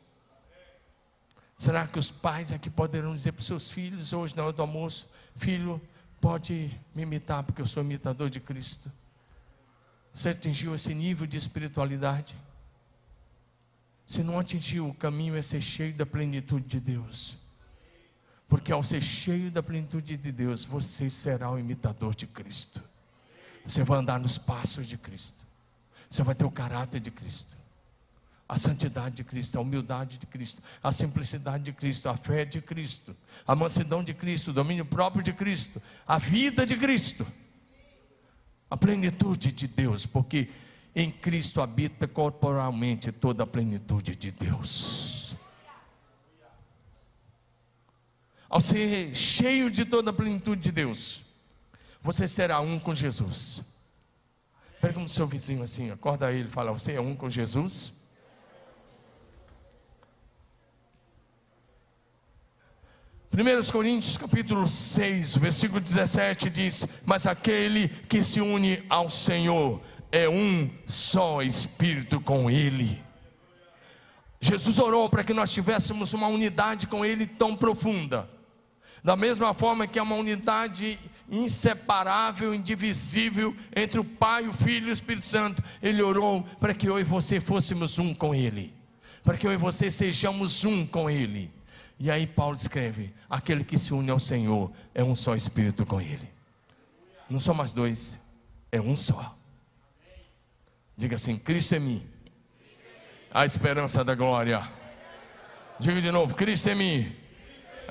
Será 1.55 1.87
que 1.87 1.97
os 1.97 2.11
pais 2.11 2.51
aqui 2.51 2.69
poderão 2.69 3.13
dizer 3.15 3.31
para 3.31 3.39
os 3.39 3.45
seus 3.45 3.69
filhos 3.69 4.11
hoje 4.11 4.35
na 4.35 4.43
hora 4.43 4.53
do 4.53 4.61
almoço: 4.61 5.07
Filho, 5.35 5.81
pode 6.19 6.69
me 6.93 7.03
imitar, 7.03 7.43
porque 7.43 7.61
eu 7.61 7.65
sou 7.65 7.83
imitador 7.83 8.29
de 8.29 8.39
Cristo? 8.39 8.91
Você 10.13 10.29
atingiu 10.29 10.75
esse 10.75 10.93
nível 10.93 11.25
de 11.25 11.37
espiritualidade? 11.37 12.35
Se 14.05 14.21
não 14.21 14.37
atingiu, 14.37 14.89
o 14.89 14.93
caminho 14.93 15.35
é 15.35 15.41
ser 15.41 15.61
cheio 15.61 15.93
da 15.93 16.05
plenitude 16.05 16.65
de 16.67 16.79
Deus. 16.79 17.37
Porque 18.47 18.71
ao 18.71 18.83
ser 18.83 19.01
cheio 19.01 19.49
da 19.49 19.63
plenitude 19.63 20.15
de 20.15 20.31
Deus, 20.31 20.63
você 20.63 21.09
será 21.09 21.49
o 21.49 21.57
imitador 21.57 22.13
de 22.13 22.27
Cristo. 22.27 22.81
Você 23.65 23.83
vai 23.83 23.97
andar 23.97 24.19
nos 24.19 24.37
passos 24.37 24.87
de 24.87 24.97
Cristo. 24.97 25.43
Você 26.07 26.21
vai 26.21 26.35
ter 26.35 26.45
o 26.45 26.51
caráter 26.51 27.01
de 27.01 27.09
Cristo. 27.09 27.55
A 28.47 28.57
santidade 28.57 29.15
de 29.15 29.23
Cristo, 29.23 29.57
a 29.57 29.61
humildade 29.61 30.19
de 30.19 30.27
Cristo, 30.27 30.61
a 30.83 30.91
simplicidade 30.91 31.63
de 31.63 31.73
Cristo, 31.73 32.07
a 32.09 32.15
fé 32.15 32.45
de 32.45 32.61
Cristo, 32.61 33.15
a 33.45 33.55
mansidão 33.55 34.03
de 34.03 34.13
Cristo, 34.13 34.51
o 34.51 34.53
domínio 34.53 34.85
próprio 34.85 35.23
de 35.23 35.33
Cristo, 35.33 35.81
a 36.05 36.19
vida 36.19 36.65
de 36.65 36.77
Cristo, 36.77 37.25
a 38.69 38.77
plenitude 38.77 39.51
de 39.51 39.67
Deus, 39.67 40.05
porque 40.05 40.49
em 40.95 41.11
Cristo 41.11 41.61
habita 41.61 42.07
corporalmente 42.07 43.11
toda 43.11 43.43
a 43.43 43.47
plenitude 43.47 44.15
de 44.15 44.31
Deus. 44.31 45.35
Ao 48.47 48.61
ser 48.61 49.13
cheio 49.15 49.69
de 49.69 49.83
toda 49.83 50.11
a 50.11 50.13
plenitude 50.13 50.61
de 50.61 50.71
Deus, 50.71 51.25
você 52.01 52.27
será 52.27 52.61
um 52.61 52.79
com 52.79 52.93
Jesus. 52.93 53.61
Pergunta 54.79 55.07
o 55.07 55.09
seu 55.09 55.27
vizinho 55.27 55.63
assim, 55.63 55.89
acorda 55.89 56.31
ele 56.31 56.47
e 56.47 56.51
fala: 56.51 56.71
Você 56.71 56.93
é 56.93 57.01
um 57.01 57.15
com 57.15 57.29
Jesus? 57.29 57.91
Primeiros 63.35 63.69
Coríntios 63.69 64.17
capítulo 64.17 64.65
6, 64.65 65.35
versículo 65.35 65.81
17 65.81 66.49
diz: 66.49 66.87
Mas 67.05 67.27
aquele 67.27 67.89
que 67.89 68.23
se 68.23 68.39
une 68.39 68.81
ao 68.87 69.09
Senhor 69.09 69.81
é 70.09 70.29
um 70.29 70.69
só 70.87 71.41
espírito 71.41 72.21
com 72.21 72.49
Ele. 72.49 73.03
Jesus 74.39 74.79
orou 74.79 75.09
para 75.09 75.21
que 75.21 75.33
nós 75.33 75.51
tivéssemos 75.51 76.13
uma 76.13 76.27
unidade 76.27 76.87
com 76.87 77.03
Ele 77.03 77.27
tão 77.27 77.57
profunda. 77.57 78.29
Da 79.03 79.17
mesma 79.17 79.53
forma 79.53 79.85
que 79.85 79.99
é 79.99 80.01
uma 80.01 80.15
unidade 80.15 80.97
inseparável, 81.29 82.55
indivisível 82.55 83.53
entre 83.75 83.99
o 83.99 84.05
Pai, 84.05 84.47
o 84.47 84.53
Filho 84.53 84.87
e 84.87 84.91
o 84.91 84.93
Espírito 84.93 85.25
Santo, 85.25 85.61
Ele 85.83 86.01
orou 86.01 86.43
para 86.57 86.73
que 86.73 86.87
eu 86.87 86.97
e 86.97 87.03
você 87.03 87.41
fôssemos 87.41 87.99
um 87.99 88.13
com 88.13 88.33
Ele, 88.33 88.73
para 89.25 89.37
que 89.37 89.45
eu 89.45 89.51
e 89.51 89.57
você 89.57 89.91
sejamos 89.91 90.63
um 90.63 90.85
com 90.85 91.09
Ele. 91.09 91.53
E 91.99 92.11
aí 92.11 92.27
Paulo 92.27 92.55
escreve: 92.55 93.13
aquele 93.29 93.63
que 93.63 93.77
se 93.77 93.93
une 93.93 94.09
ao 94.09 94.19
Senhor 94.19 94.71
é 94.93 95.03
um 95.03 95.15
só 95.15 95.35
Espírito 95.35 95.85
com 95.85 96.01
Ele. 96.01 96.29
Não 97.29 97.39
são 97.39 97.55
mais 97.55 97.73
dois, 97.73 98.19
é 98.71 98.79
um 98.79 98.95
só. 98.95 99.35
Diga 100.97 101.15
assim: 101.15 101.37
Cristo 101.37 101.75
em 101.75 101.79
mim, 101.79 102.07
a 103.31 103.45
esperança 103.45 104.03
da 104.03 104.15
glória. 104.15 104.61
Diga 105.79 106.01
de 106.01 106.11
novo: 106.11 106.35
Cristo 106.35 106.69
em 106.69 106.75
mim, 106.75 107.15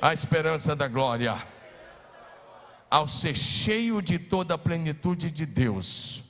a 0.01 0.13
esperança 0.13 0.75
da 0.75 0.87
glória. 0.87 1.35
Ao 2.89 3.07
ser 3.07 3.35
cheio 3.35 4.01
de 4.01 4.17
toda 4.17 4.53
a 4.53 4.57
plenitude 4.57 5.29
de 5.29 5.45
Deus, 5.45 6.23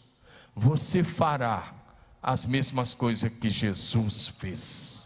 você 0.55 1.03
fará 1.03 1.73
as 2.23 2.45
mesmas 2.45 2.93
coisas 2.93 3.31
que 3.31 3.49
Jesus 3.49 4.29
fez. 4.29 5.04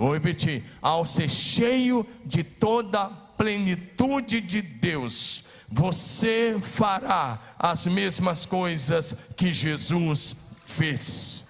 Vou 0.00 0.14
repetir: 0.14 0.64
ao 0.80 1.04
ser 1.04 1.28
cheio 1.28 2.06
de 2.24 2.42
toda 2.42 3.02
a 3.02 3.10
plenitude 3.10 4.40
de 4.40 4.62
Deus, 4.62 5.44
você 5.68 6.56
fará 6.58 7.38
as 7.58 7.86
mesmas 7.86 8.46
coisas 8.46 9.14
que 9.36 9.52
Jesus 9.52 10.34
fez. 10.56 11.46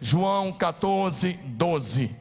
João 0.00 0.52
14, 0.52 1.32
12. 1.32 2.14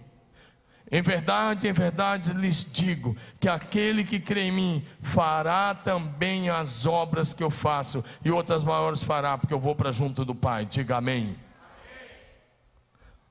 Em 0.91 1.01
verdade, 1.03 1.67
em 1.67 1.73
verdade 1.73 2.33
lhes 2.33 2.65
digo 2.65 3.15
que 3.39 3.47
aquele 3.47 4.03
que 4.03 4.19
crê 4.19 4.47
em 4.47 4.51
mim 4.51 4.85
fará 5.03 5.75
também 5.75 6.49
as 6.49 6.87
obras 6.87 7.31
que 7.31 7.43
eu 7.43 7.51
faço, 7.51 8.03
e 8.23 8.31
outras 8.31 8.63
maiores 8.63 9.03
fará, 9.03 9.37
porque 9.37 9.53
eu 9.53 9.59
vou 9.59 9.75
para 9.75 9.91
junto 9.91 10.25
do 10.25 10.33
Pai. 10.33 10.65
Diga 10.65 10.97
amém. 10.97 11.35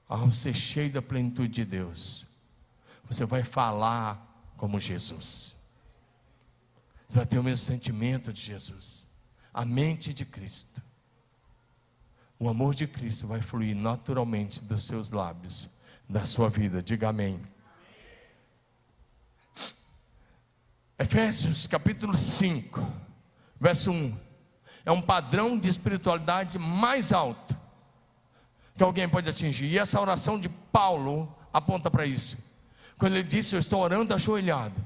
Ao 0.08 0.30
ser 0.30 0.54
cheio 0.54 0.92
da 0.92 1.02
plenitude 1.02 1.48
de 1.48 1.64
Deus, 1.64 2.26
você 3.04 3.24
vai 3.24 3.42
falar 3.42 4.52
como 4.56 4.78
Jesus, 4.78 5.56
você 7.08 7.16
vai 7.16 7.26
ter 7.26 7.38
o 7.38 7.42
mesmo 7.42 7.64
sentimento 7.64 8.32
de 8.32 8.40
Jesus, 8.40 9.06
a 9.52 9.64
mente 9.64 10.12
de 10.12 10.24
Cristo 10.24 10.82
o 12.38 12.48
amor 12.48 12.74
de 12.74 12.86
Cristo 12.86 13.26
vai 13.26 13.40
fluir 13.40 13.74
naturalmente 13.74 14.62
dos 14.62 14.82
seus 14.82 15.10
lábios, 15.10 15.68
da 16.08 16.24
sua 16.24 16.50
vida. 16.50 16.82
Diga 16.82 17.08
amém. 17.08 17.40
Efésios 20.98 21.66
capítulo 21.66 22.16
5, 22.16 22.86
verso 23.58 23.90
1. 23.90 24.18
É 24.84 24.92
um 24.92 25.00
padrão 25.00 25.58
de 25.58 25.68
espiritualidade 25.68 26.58
mais 26.58 27.12
alto 27.12 27.56
que 28.76 28.82
alguém 28.82 29.08
pode 29.08 29.28
atingir. 29.28 29.66
E 29.66 29.78
essa 29.78 30.00
oração 30.00 30.38
de 30.38 30.48
Paulo 30.48 31.34
aponta 31.52 31.90
para 31.90 32.06
isso. 32.06 32.38
Quando 32.98 33.14
ele 33.14 33.28
disse: 33.28 33.54
Eu 33.54 33.60
estou 33.60 33.80
orando 33.80 34.14
ajoelhado, 34.14 34.80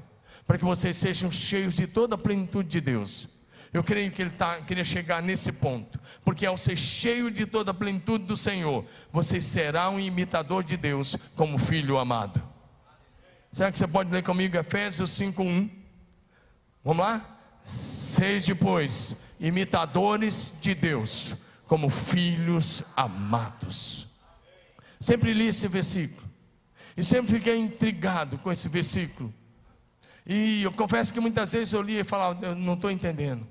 para 0.45 0.57
que 0.57 0.65
vocês 0.65 0.97
sejam 0.97 1.31
cheios 1.31 1.75
de 1.75 1.87
toda 1.87 2.15
a 2.15 2.17
plenitude 2.17 2.69
de 2.69 2.81
Deus. 2.81 3.27
Eu 3.71 3.83
creio 3.83 4.11
que 4.11 4.21
ele 4.21 4.31
tá, 4.31 4.61
queria 4.61 4.83
chegar 4.83 5.21
nesse 5.21 5.51
ponto, 5.51 5.99
porque 6.25 6.43
ao 6.43 6.57
ser 6.57 6.75
cheio 6.75 7.29
de 7.29 7.45
toda 7.45 7.69
a 7.69 7.73
plenitude 7.73 8.25
do 8.25 8.35
Senhor, 8.35 8.83
você 9.11 9.39
será 9.39 9.91
um 9.91 9.99
imitador 9.99 10.63
de 10.63 10.75
Deus 10.75 11.15
como 11.35 11.59
filho 11.59 11.99
amado. 11.99 12.41
Será 13.51 13.71
que 13.71 13.77
você 13.77 13.87
pode 13.87 14.11
ler 14.11 14.23
comigo 14.23 14.57
Efésios 14.57 15.11
5:1? 15.11 15.69
Vamos 16.83 17.05
lá? 17.05 17.37
Seja, 17.63 18.55
pois, 18.55 19.15
imitadores 19.39 20.53
de 20.59 20.73
Deus, 20.73 21.35
como 21.69 21.87
filhos 21.87 22.83
amados. 22.97 24.07
Sempre 24.99 25.33
li 25.33 25.45
esse 25.45 25.67
versículo, 25.67 26.27
e 26.97 27.03
sempre 27.03 27.37
fiquei 27.37 27.57
intrigado 27.57 28.39
com 28.39 28.51
esse 28.51 28.67
versículo. 28.67 29.31
E 30.25 30.63
eu 30.63 30.71
confesso 30.73 31.13
que 31.13 31.19
muitas 31.19 31.53
vezes 31.53 31.73
eu 31.73 31.81
li 31.81 31.99
e 31.99 32.03
falava, 32.03 32.43
eu 32.43 32.55
não 32.55 32.73
estou 32.73 32.89
entendendo. 32.89 33.47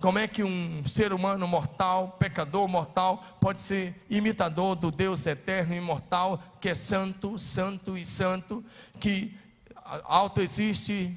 Como 0.00 0.18
é 0.18 0.26
que 0.26 0.42
um 0.42 0.86
ser 0.86 1.12
humano 1.12 1.46
mortal, 1.46 2.16
pecador 2.18 2.66
mortal, 2.68 3.36
pode 3.40 3.60
ser 3.60 4.00
imitador 4.08 4.76
do 4.76 4.90
Deus 4.90 5.26
eterno 5.26 5.74
e 5.74 5.78
imortal, 5.78 6.40
que 6.60 6.68
é 6.68 6.74
santo, 6.74 7.38
santo 7.38 7.98
e 7.98 8.06
santo, 8.06 8.64
que 9.00 9.36
alto 9.84 10.40
existe, 10.40 11.16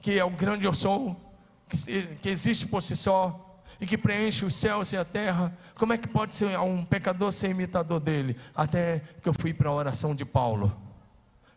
que 0.00 0.18
é 0.18 0.24
o 0.24 0.30
grande 0.30 0.66
eu 0.66 0.72
sou, 0.72 1.34
que, 1.68 2.16
que 2.22 2.28
existe 2.28 2.66
por 2.66 2.82
si 2.82 2.96
só, 2.96 3.49
e 3.80 3.86
que 3.86 3.96
preenche 3.96 4.44
os 4.44 4.54
céus 4.54 4.92
e 4.92 4.96
a 4.96 5.04
terra. 5.04 5.56
Como 5.76 5.92
é 5.92 5.98
que 5.98 6.06
pode 6.06 6.34
ser 6.34 6.58
um 6.60 6.84
pecador 6.84 7.32
ser 7.32 7.50
imitador 7.50 7.98
dele? 7.98 8.36
Até 8.54 9.02
que 9.22 9.28
eu 9.28 9.32
fui 9.32 9.54
para 9.54 9.70
a 9.70 9.74
oração 9.74 10.14
de 10.14 10.24
Paulo, 10.24 10.76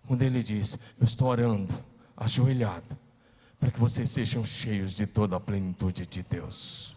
quando 0.08 0.22
ele 0.22 0.42
diz: 0.42 0.78
Eu 1.00 1.06
estou 1.06 1.28
orando, 1.28 1.74
ajoelhado, 2.16 2.98
para 3.60 3.72
que 3.72 3.80
vocês 3.80 4.10
sejam 4.10 4.46
cheios 4.46 4.94
de 4.94 5.06
toda 5.06 5.36
a 5.36 5.40
plenitude 5.40 6.06
de 6.06 6.24
Deus. 6.24 6.96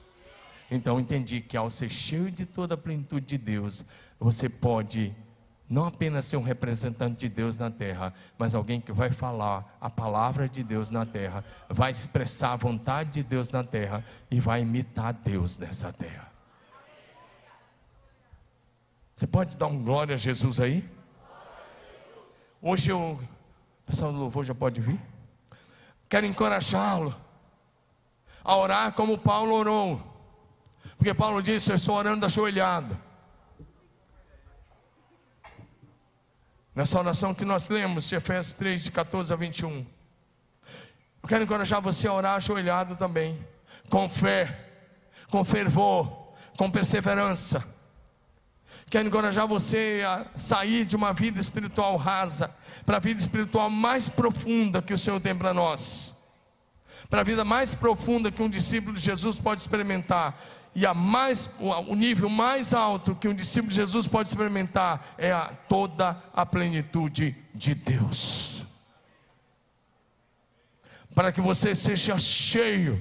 Então 0.71 1.01
entendi 1.01 1.41
que 1.41 1.57
ao 1.57 1.71
ser 1.71 1.89
cheio 1.89 2.31
de 2.31 2.45
toda 2.45 2.75
a 2.75 2.79
plenitude 2.79 3.27
de 3.27 3.39
Deus, 3.39 3.85
você 4.19 4.49
pode 4.49 5.15
não 5.69 5.85
apenas 5.85 6.27
ser 6.27 6.37
um 6.37 6.43
representante 6.43 7.21
de 7.21 7.29
Deus 7.29 7.59
na 7.59 7.71
terra, 7.71 8.15
mas 8.39 8.55
alguém 8.55 8.81
que 8.81 8.93
vai 8.93 9.11
falar 9.11 9.77
a 9.81 9.91
palavra 9.91 10.49
de 10.49 10.63
Deus 10.63 10.91
na 10.91 11.05
terra, 11.05 11.45
vai 11.69 11.91
expressar 11.91 12.53
a 12.53 12.57
vontade 12.57 13.11
de 13.11 13.23
Deus 13.23 13.51
na 13.51 13.65
terra 13.65 14.05
e 14.31 14.39
vai 14.39 14.61
imitar 14.61 15.13
Deus 15.13 15.59
nessa 15.59 15.93
terra. 15.93 16.31
Você 19.17 19.27
pode 19.27 19.57
dar 19.57 19.67
um 19.67 19.83
glória 19.83 20.15
a 20.15 20.19
Jesus 20.19 20.61
aí? 20.61 20.89
Hoje 22.63 22.91
eu, 22.91 23.13
o 23.13 23.87
pessoal 23.87 24.13
do 24.13 24.19
louvor 24.19 24.45
já 24.45 24.55
pode 24.55 24.81
vir? 24.81 25.01
Quero 26.09 26.27
encorajá-lo 26.27 27.15
a 28.45 28.57
orar 28.57 28.93
como 28.93 29.19
Paulo 29.19 29.55
orou, 29.55 30.01
porque 30.97 31.13
Paulo 31.13 31.43
disse: 31.43 31.73
Eu 31.73 31.77
estou 31.77 31.97
orando 31.97 32.25
ajoelhado. 32.27 32.97
Nessa 36.77 36.99
oração 36.99 37.33
que 37.33 37.47
nós 37.47 37.71
lemos, 37.71 38.07
de 38.07 38.17
Efésios 38.17 38.53
3, 38.53 38.85
de 38.85 38.91
14 38.91 39.33
a 39.33 39.37
21. 39.37 39.79
Eu 41.23 41.27
quero 41.27 41.43
encorajar 41.43 41.81
você 41.81 42.07
a 42.07 42.13
orar 42.13 42.35
ajoelhado 42.35 42.97
também, 42.97 43.43
com 43.89 44.07
fé, 44.11 44.75
com 45.31 45.43
fervor, 45.43 46.35
com 46.59 46.71
perseverança. 46.71 47.65
Quero 48.91 49.09
encorajar 49.09 49.49
você 49.49 50.03
a 50.07 50.27
sair 50.37 50.85
de 50.85 50.95
uma 50.95 51.15
vida 51.15 51.41
espiritual 51.41 51.97
rasa, 51.97 52.55
para 52.85 52.99
a 52.99 53.01
vida 53.01 53.23
espiritual 53.23 53.71
mais 53.71 54.07
profunda 54.07 54.83
que 54.83 54.93
o 54.93 54.99
Senhor 54.99 55.19
tem 55.19 55.35
para 55.35 55.55
nós, 55.55 56.15
para 57.09 57.23
a 57.23 57.25
vida 57.25 57.43
mais 57.43 57.75
profunda 57.75 58.31
que 58.31 58.43
um 58.43 58.51
discípulo 58.51 58.95
de 58.95 59.01
Jesus 59.01 59.37
pode 59.37 59.63
experimentar, 59.63 60.39
e 60.77 60.85
a 60.85 60.93
mais, 60.93 61.49
o 61.59 61.95
nível 61.95 62.29
mais 62.29 62.75
alto 62.75 63.15
que 63.15 63.27
um 63.27 63.35
discípulo 63.35 63.71
de 63.71 63.77
Jesus 63.77 64.07
pode 64.07 64.29
experimentar 64.29 65.15
é 65.17 65.33
a, 65.33 65.47
toda 65.47 66.23
a 66.35 66.45
plenitude 66.45 67.35
de 67.55 67.75
Deus. 67.75 68.63
Para 71.15 71.33
que 71.33 71.41
você 71.41 71.75
seja 71.75 72.19
cheio 72.19 73.01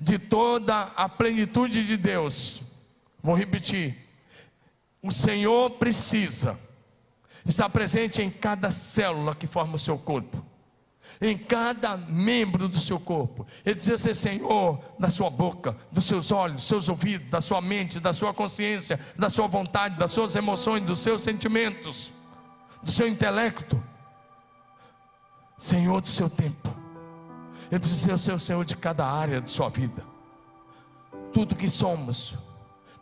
de 0.00 0.18
toda 0.18 0.84
a 0.96 1.06
plenitude 1.10 1.86
de 1.86 1.98
Deus. 1.98 2.62
Vou 3.22 3.36
repetir. 3.36 3.94
O 5.02 5.12
Senhor 5.12 5.72
precisa 5.72 6.58
estar 7.44 7.68
presente 7.68 8.22
em 8.22 8.30
cada 8.30 8.70
célula 8.70 9.34
que 9.34 9.46
forma 9.46 9.74
o 9.74 9.78
seu 9.78 9.98
corpo 9.98 10.42
em 11.20 11.36
cada 11.36 11.96
membro 11.96 12.68
do 12.68 12.78
seu 12.78 12.98
corpo. 12.98 13.46
Ele 13.64 13.76
precisa 13.76 13.98
ser 13.98 14.14
Senhor 14.14 14.80
da 14.98 15.10
sua 15.10 15.30
boca, 15.30 15.76
dos 15.90 16.04
seus 16.04 16.30
olhos, 16.30 16.56
dos 16.56 16.64
seus 16.64 16.88
ouvidos, 16.88 17.28
da 17.28 17.40
sua 17.40 17.60
mente, 17.60 17.98
da 17.98 18.12
sua 18.12 18.32
consciência, 18.32 18.98
da 19.16 19.28
sua 19.28 19.46
vontade, 19.46 19.98
das 19.98 20.10
suas 20.10 20.36
emoções, 20.36 20.84
dos 20.84 21.00
seus 21.00 21.22
sentimentos, 21.22 22.12
do 22.82 22.90
seu 22.90 23.08
intelecto. 23.08 23.82
Senhor 25.56 26.00
do 26.00 26.08
seu 26.08 26.30
tempo. 26.30 26.72
Ele 27.70 27.80
precisa 27.80 28.16
ser 28.16 28.32
o 28.32 28.38
Senhor 28.38 28.64
de 28.64 28.76
cada 28.76 29.04
área 29.04 29.40
de 29.40 29.50
sua 29.50 29.68
vida. 29.68 30.04
Tudo 31.32 31.56
que 31.56 31.68
somos 31.68 32.38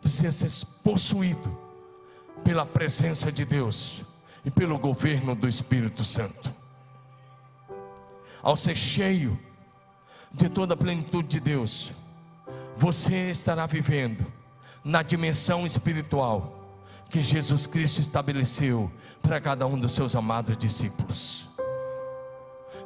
precisa 0.01 0.31
ser 0.31 0.65
possuído 0.83 1.55
pela 2.43 2.65
presença 2.65 3.31
de 3.31 3.45
Deus 3.45 4.03
e 4.43 4.49
pelo 4.49 4.79
governo 4.79 5.35
do 5.35 5.47
Espírito 5.47 6.03
Santo 6.03 6.56
ao 8.47 8.55
ser 8.55 8.77
cheio 8.77 9.37
de 10.31 10.47
toda 10.47 10.73
a 10.73 10.77
plenitude 10.77 11.27
de 11.27 11.39
Deus, 11.41 11.93
você 12.77 13.29
estará 13.29 13.65
vivendo 13.65 14.25
na 14.85 15.03
dimensão 15.03 15.65
espiritual 15.65 16.57
que 17.09 17.21
Jesus 17.21 17.67
Cristo 17.67 17.99
estabeleceu 17.99 18.89
para 19.21 19.41
cada 19.41 19.67
um 19.67 19.77
dos 19.77 19.91
seus 19.91 20.15
amados 20.15 20.55
discípulos. 20.55 21.49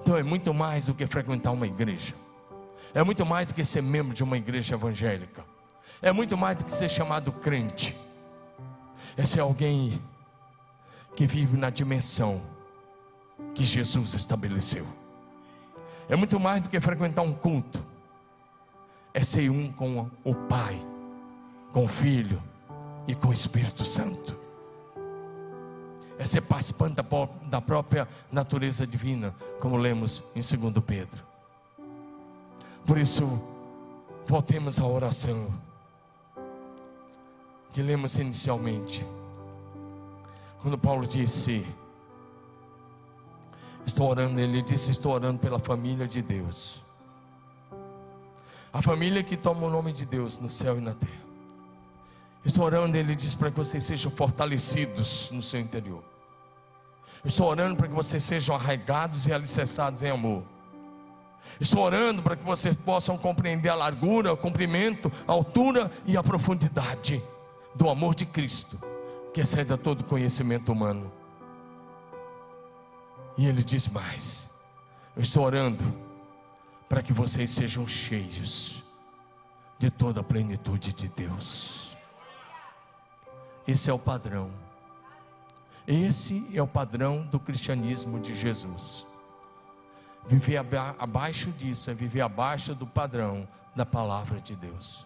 Então 0.01 0.17
é 0.17 0.23
muito 0.23 0.51
mais 0.51 0.87
do 0.87 0.95
que 0.95 1.05
frequentar 1.05 1.51
uma 1.51 1.67
igreja, 1.67 2.15
é 2.91 3.03
muito 3.03 3.23
mais 3.23 3.49
do 3.49 3.53
que 3.53 3.63
ser 3.63 3.83
membro 3.83 4.15
de 4.15 4.23
uma 4.23 4.39
igreja 4.39 4.73
evangélica, 4.73 5.45
é 6.01 6.11
muito 6.11 6.35
mais 6.35 6.57
do 6.57 6.65
que 6.65 6.73
ser 6.73 6.89
chamado 6.89 7.31
crente, 7.31 7.95
é 9.15 9.23
ser 9.27 9.41
alguém 9.41 10.01
que 11.15 11.27
vive 11.27 11.55
na 11.55 11.69
dimensão 11.69 12.41
que 13.53 13.63
Jesus 13.63 14.15
estabeleceu. 14.15 15.01
É 16.11 16.15
muito 16.17 16.37
mais 16.37 16.63
do 16.63 16.69
que 16.69 16.77
frequentar 16.81 17.21
um 17.21 17.31
culto. 17.31 17.81
É 19.13 19.23
ser 19.23 19.49
um 19.49 19.71
com 19.71 20.09
o 20.25 20.35
Pai, 20.35 20.77
com 21.71 21.85
o 21.85 21.87
Filho 21.87 22.43
e 23.07 23.15
com 23.15 23.29
o 23.29 23.33
Espírito 23.33 23.85
Santo. 23.85 24.37
É 26.19 26.25
ser 26.25 26.41
participante 26.41 26.97
da 27.49 27.61
própria 27.61 28.09
natureza 28.29 28.85
divina, 28.85 29.33
como 29.61 29.77
lemos 29.77 30.21
em 30.35 30.41
2 30.41 30.83
Pedro. 30.85 31.23
Por 32.85 32.97
isso, 32.97 33.41
voltemos 34.27 34.81
à 34.81 34.85
oração 34.85 35.47
que 37.71 37.81
lemos 37.81 38.17
inicialmente. 38.17 39.05
Quando 40.61 40.77
Paulo 40.77 41.07
disse: 41.07 41.65
Estou 43.85 44.09
orando, 44.09 44.39
ele 44.39 44.61
disse: 44.61 44.91
Estou 44.91 45.13
orando 45.13 45.39
pela 45.39 45.59
família 45.59 46.07
de 46.07 46.21
Deus. 46.21 46.83
A 48.73 48.81
família 48.81 49.21
que 49.21 49.35
toma 49.35 49.67
o 49.67 49.69
nome 49.69 49.91
de 49.91 50.05
Deus 50.05 50.39
no 50.39 50.49
céu 50.49 50.77
e 50.77 50.81
na 50.81 50.93
terra. 50.93 51.21
Estou 52.43 52.65
orando, 52.65 52.97
ele 52.97 53.15
diz, 53.15 53.35
para 53.35 53.51
que 53.51 53.57
vocês 53.57 53.83
sejam 53.83 54.11
fortalecidos 54.11 55.29
no 55.31 55.41
seu 55.41 55.59
interior. 55.59 56.03
Estou 57.23 57.47
orando 57.47 57.75
para 57.75 57.87
que 57.87 57.93
vocês 57.93 58.23
sejam 58.23 58.55
arraigados 58.55 59.27
e 59.27 59.33
alicerçados 59.33 60.01
em 60.01 60.09
amor. 60.09 60.43
Estou 61.59 61.83
orando 61.83 62.23
para 62.23 62.35
que 62.35 62.43
vocês 62.43 62.75
possam 62.75 63.17
compreender 63.17 63.69
a 63.69 63.75
largura, 63.75 64.33
o 64.33 64.37
comprimento, 64.37 65.11
a 65.27 65.31
altura 65.31 65.91
e 66.05 66.17
a 66.17 66.23
profundidade 66.23 67.21
do 67.75 67.89
amor 67.89 68.15
de 68.15 68.25
Cristo, 68.25 68.81
que 69.33 69.41
excede 69.41 69.71
a 69.71 69.77
todo 69.77 70.03
conhecimento 70.03 70.71
humano. 70.71 71.11
E 73.37 73.45
ele 73.45 73.63
diz 73.63 73.87
mais: 73.87 74.49
Eu 75.15 75.21
estou 75.21 75.43
orando 75.43 75.83
para 76.89 77.01
que 77.01 77.13
vocês 77.13 77.49
sejam 77.51 77.87
cheios 77.87 78.83
de 79.79 79.89
toda 79.89 80.19
a 80.21 80.23
plenitude 80.23 80.93
de 80.93 81.07
Deus. 81.09 81.97
Esse 83.67 83.89
é 83.89 83.93
o 83.93 83.99
padrão. 83.99 84.51
Esse 85.87 86.45
é 86.53 86.61
o 86.61 86.67
padrão 86.67 87.23
do 87.23 87.39
cristianismo 87.39 88.19
de 88.19 88.35
Jesus. 88.35 89.07
Viver 90.27 90.57
abaixo 90.99 91.51
disso 91.51 91.89
é 91.89 91.93
viver 91.93 92.21
abaixo 92.21 92.75
do 92.75 92.85
padrão 92.85 93.47
da 93.75 93.85
palavra 93.85 94.39
de 94.39 94.55
Deus. 94.55 95.05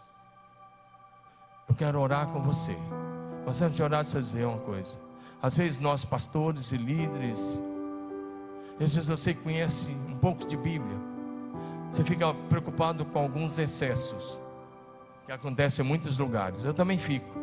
Eu 1.67 1.75
quero 1.75 1.99
orar 1.99 2.27
com 2.27 2.41
você. 2.41 2.77
Mas 3.45 3.61
antes 3.61 3.77
de 3.77 3.83
orar, 3.83 4.03
deixa 4.03 4.17
eu 4.17 4.21
dizer 4.21 4.45
uma 4.45 4.59
coisa. 4.59 4.99
Às 5.41 5.55
vezes 5.55 5.77
nós, 5.77 6.03
pastores 6.03 6.71
e 6.71 6.77
líderes, 6.77 7.61
às 8.83 8.95
vezes 8.95 9.07
você 9.07 9.33
conhece 9.33 9.89
um 10.09 10.17
pouco 10.17 10.45
de 10.45 10.57
Bíblia, 10.57 10.97
você 11.89 12.03
fica 12.03 12.33
preocupado 12.49 13.05
com 13.05 13.19
alguns 13.19 13.57
excessos 13.57 14.39
que 15.25 15.31
acontecem 15.31 15.85
em 15.85 15.87
muitos 15.87 16.17
lugares. 16.17 16.63
Eu 16.63 16.73
também 16.73 16.97
fico. 16.97 17.39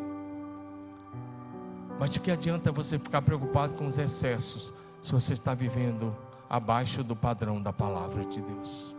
Mas 1.99 2.11
de 2.11 2.19
que 2.19 2.31
adianta 2.31 2.71
você 2.71 2.99
ficar 2.99 3.21
preocupado 3.21 3.73
com 3.75 3.87
os 3.87 3.97
excessos 3.97 4.73
se 5.01 5.11
você 5.11 5.33
está 5.33 5.53
vivendo 5.53 6.15
abaixo 6.49 7.03
do 7.03 7.15
padrão 7.15 7.61
da 7.61 7.73
palavra 7.73 8.25
de 8.25 8.41
Deus? 8.41 8.95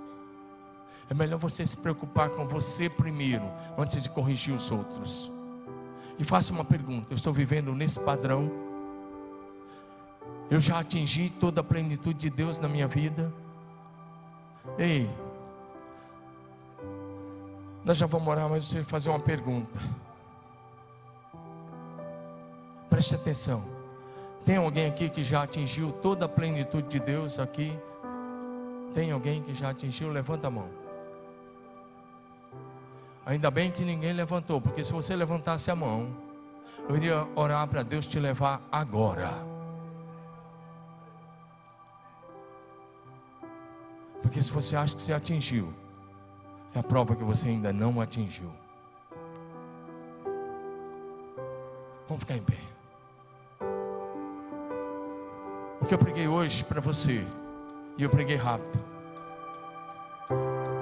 É 1.09 1.15
melhor 1.15 1.39
você 1.39 1.67
se 1.67 1.77
preocupar 1.77 2.31
com 2.31 2.47
você 2.47 2.89
primeiro, 2.89 3.45
antes 3.77 4.03
de 4.03 4.09
corrigir 4.09 4.55
os 4.55 4.71
outros. 4.71 5.31
E 6.19 6.25
faça 6.25 6.53
uma 6.53 6.65
pergunta: 6.65 7.13
eu 7.13 7.17
estou 7.17 7.33
vivendo 7.33 7.75
nesse 7.75 8.01
padrão? 8.01 8.64
Eu 10.51 10.61
já 10.61 10.79
atingi 10.79 11.31
toda 11.31 11.61
a 11.61 11.65
plenitude 11.65 12.19
de 12.19 12.31
Deus 12.31 12.59
na 12.59 12.69
minha 12.69 12.87
vida. 12.87 13.33
Ei, 14.79 15.11
nós 17.85 17.99
já 17.99 18.07
vamos 18.07 18.27
orar, 18.29 18.49
mas 18.49 18.75
eu 18.75 18.85
fazer 18.85 19.11
uma 19.11 19.21
pergunta. 19.21 19.79
Preste 22.89 23.15
atenção. 23.15 23.63
Tem 24.45 24.57
alguém 24.57 24.87
aqui 24.87 25.09
que 25.11 25.23
já 25.23 25.43
atingiu 25.43 25.93
toda 25.93 26.25
a 26.25 26.29
plenitude 26.29 26.89
de 26.89 26.99
Deus 26.99 27.39
aqui? 27.39 27.77
Tem 28.95 29.11
alguém 29.11 29.43
que 29.43 29.55
já 29.55 29.71
atingiu? 29.71 30.11
Levanta 30.11 30.49
a 30.49 30.51
mão. 30.51 30.69
Ainda 33.27 33.51
bem 33.51 33.71
que 33.71 33.85
ninguém 33.85 34.13
levantou, 34.13 34.61
porque 34.61 34.85
se 34.85 34.93
você 34.93 35.17
levantasse 35.17 35.71
a 35.71 35.77
mão, 35.77 36.15
eu 36.89 36.97
iria 36.97 37.27
orar 37.35 37.67
para 37.69 37.83
Deus 37.83 38.07
te 38.07 38.19
levar 38.19 38.63
agora. 38.71 39.54
Porque 44.25 44.43
se 44.43 44.51
você 44.51 44.75
acha 44.75 44.97
que 44.97 45.03
você 45.03 45.13
atingiu, 45.13 45.69
é 46.75 46.79
a 46.79 46.83
prova 46.83 47.15
que 47.15 47.23
você 47.23 47.51
ainda 47.51 47.73
não 47.75 48.01
atingiu. 48.01 48.51
Vamos 52.09 52.21
ficar 52.21 52.37
em 52.37 52.43
pé. 52.43 52.59
O 55.79 55.85
que 55.87 55.93
eu 55.93 55.99
preguei 55.99 56.27
hoje 56.27 56.65
para 56.65 56.81
você, 56.81 57.23
e 57.99 58.03
eu 58.03 58.09
preguei 58.09 58.37
rápido, 58.37 58.83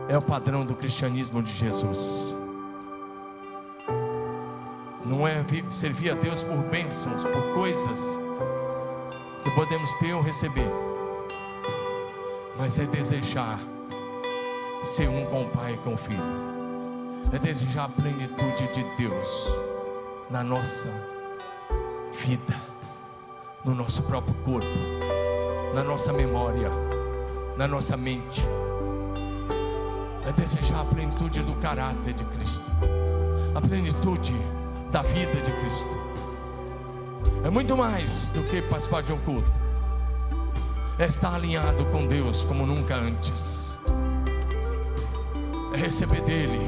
é 0.08 0.16
o 0.16 0.22
padrão 0.22 0.64
do 0.64 0.76
cristianismo 0.76 1.42
de 1.42 1.50
Jesus. 1.50 2.36
Não 5.04 5.26
é 5.26 5.44
servir 5.68 6.12
a 6.12 6.14
Deus 6.14 6.44
por 6.44 6.58
bênçãos, 6.70 7.24
por 7.24 7.54
coisas 7.54 8.16
que 9.42 9.50
podemos 9.50 9.92
ter 9.96 10.12
ou 10.12 10.22
receber, 10.22 10.91
mas 12.56 12.78
é 12.78 12.84
desejar 12.84 13.58
ser 14.82 15.08
um 15.08 15.24
com 15.26 15.44
o 15.44 15.48
Pai 15.50 15.74
e 15.74 15.76
com 15.78 15.94
o 15.94 15.96
Filho, 15.96 16.22
é 17.32 17.38
desejar 17.38 17.84
a 17.84 17.88
plenitude 17.88 18.68
de 18.72 18.84
Deus 18.96 19.48
na 20.28 20.42
nossa 20.42 20.88
vida, 22.12 22.54
no 23.64 23.74
nosso 23.74 24.02
próprio 24.02 24.34
corpo, 24.44 24.66
na 25.74 25.82
nossa 25.82 26.12
memória, 26.12 26.70
na 27.56 27.68
nossa 27.68 27.96
mente, 27.96 28.42
é 30.26 30.32
desejar 30.32 30.80
a 30.80 30.84
plenitude 30.84 31.42
do 31.42 31.54
caráter 31.54 32.12
de 32.14 32.24
Cristo, 32.24 32.64
a 33.54 33.60
plenitude 33.60 34.34
da 34.90 35.02
vida 35.02 35.40
de 35.40 35.52
Cristo. 35.52 35.96
É 37.44 37.50
muito 37.50 37.76
mais 37.76 38.30
do 38.30 38.42
que 38.44 38.62
participar 38.62 39.02
de 39.02 39.12
um 39.12 39.18
culto. 39.18 39.61
É 41.02 41.06
estar 41.06 41.34
alinhado 41.34 41.84
com 41.86 42.06
Deus 42.06 42.44
como 42.44 42.64
nunca 42.64 42.94
antes. 42.94 43.80
É 45.74 45.76
receber 45.76 46.20
dele 46.22 46.60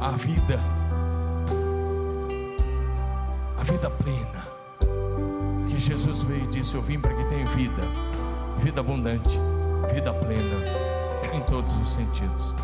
a 0.00 0.12
vida, 0.12 0.58
a 3.58 3.64
vida 3.64 3.90
plena. 3.90 4.48
Que 5.68 5.78
Jesus 5.78 6.22
veio 6.22 6.44
e 6.44 6.46
disse: 6.46 6.74
Eu 6.74 6.80
vim 6.80 6.98
para 6.98 7.12
que 7.14 7.24
tenha 7.26 7.46
vida, 7.48 7.82
vida 8.62 8.80
abundante, 8.80 9.38
vida 9.92 10.14
plena, 10.14 10.56
em 11.34 11.42
todos 11.42 11.74
os 11.74 11.90
sentidos. 11.90 12.54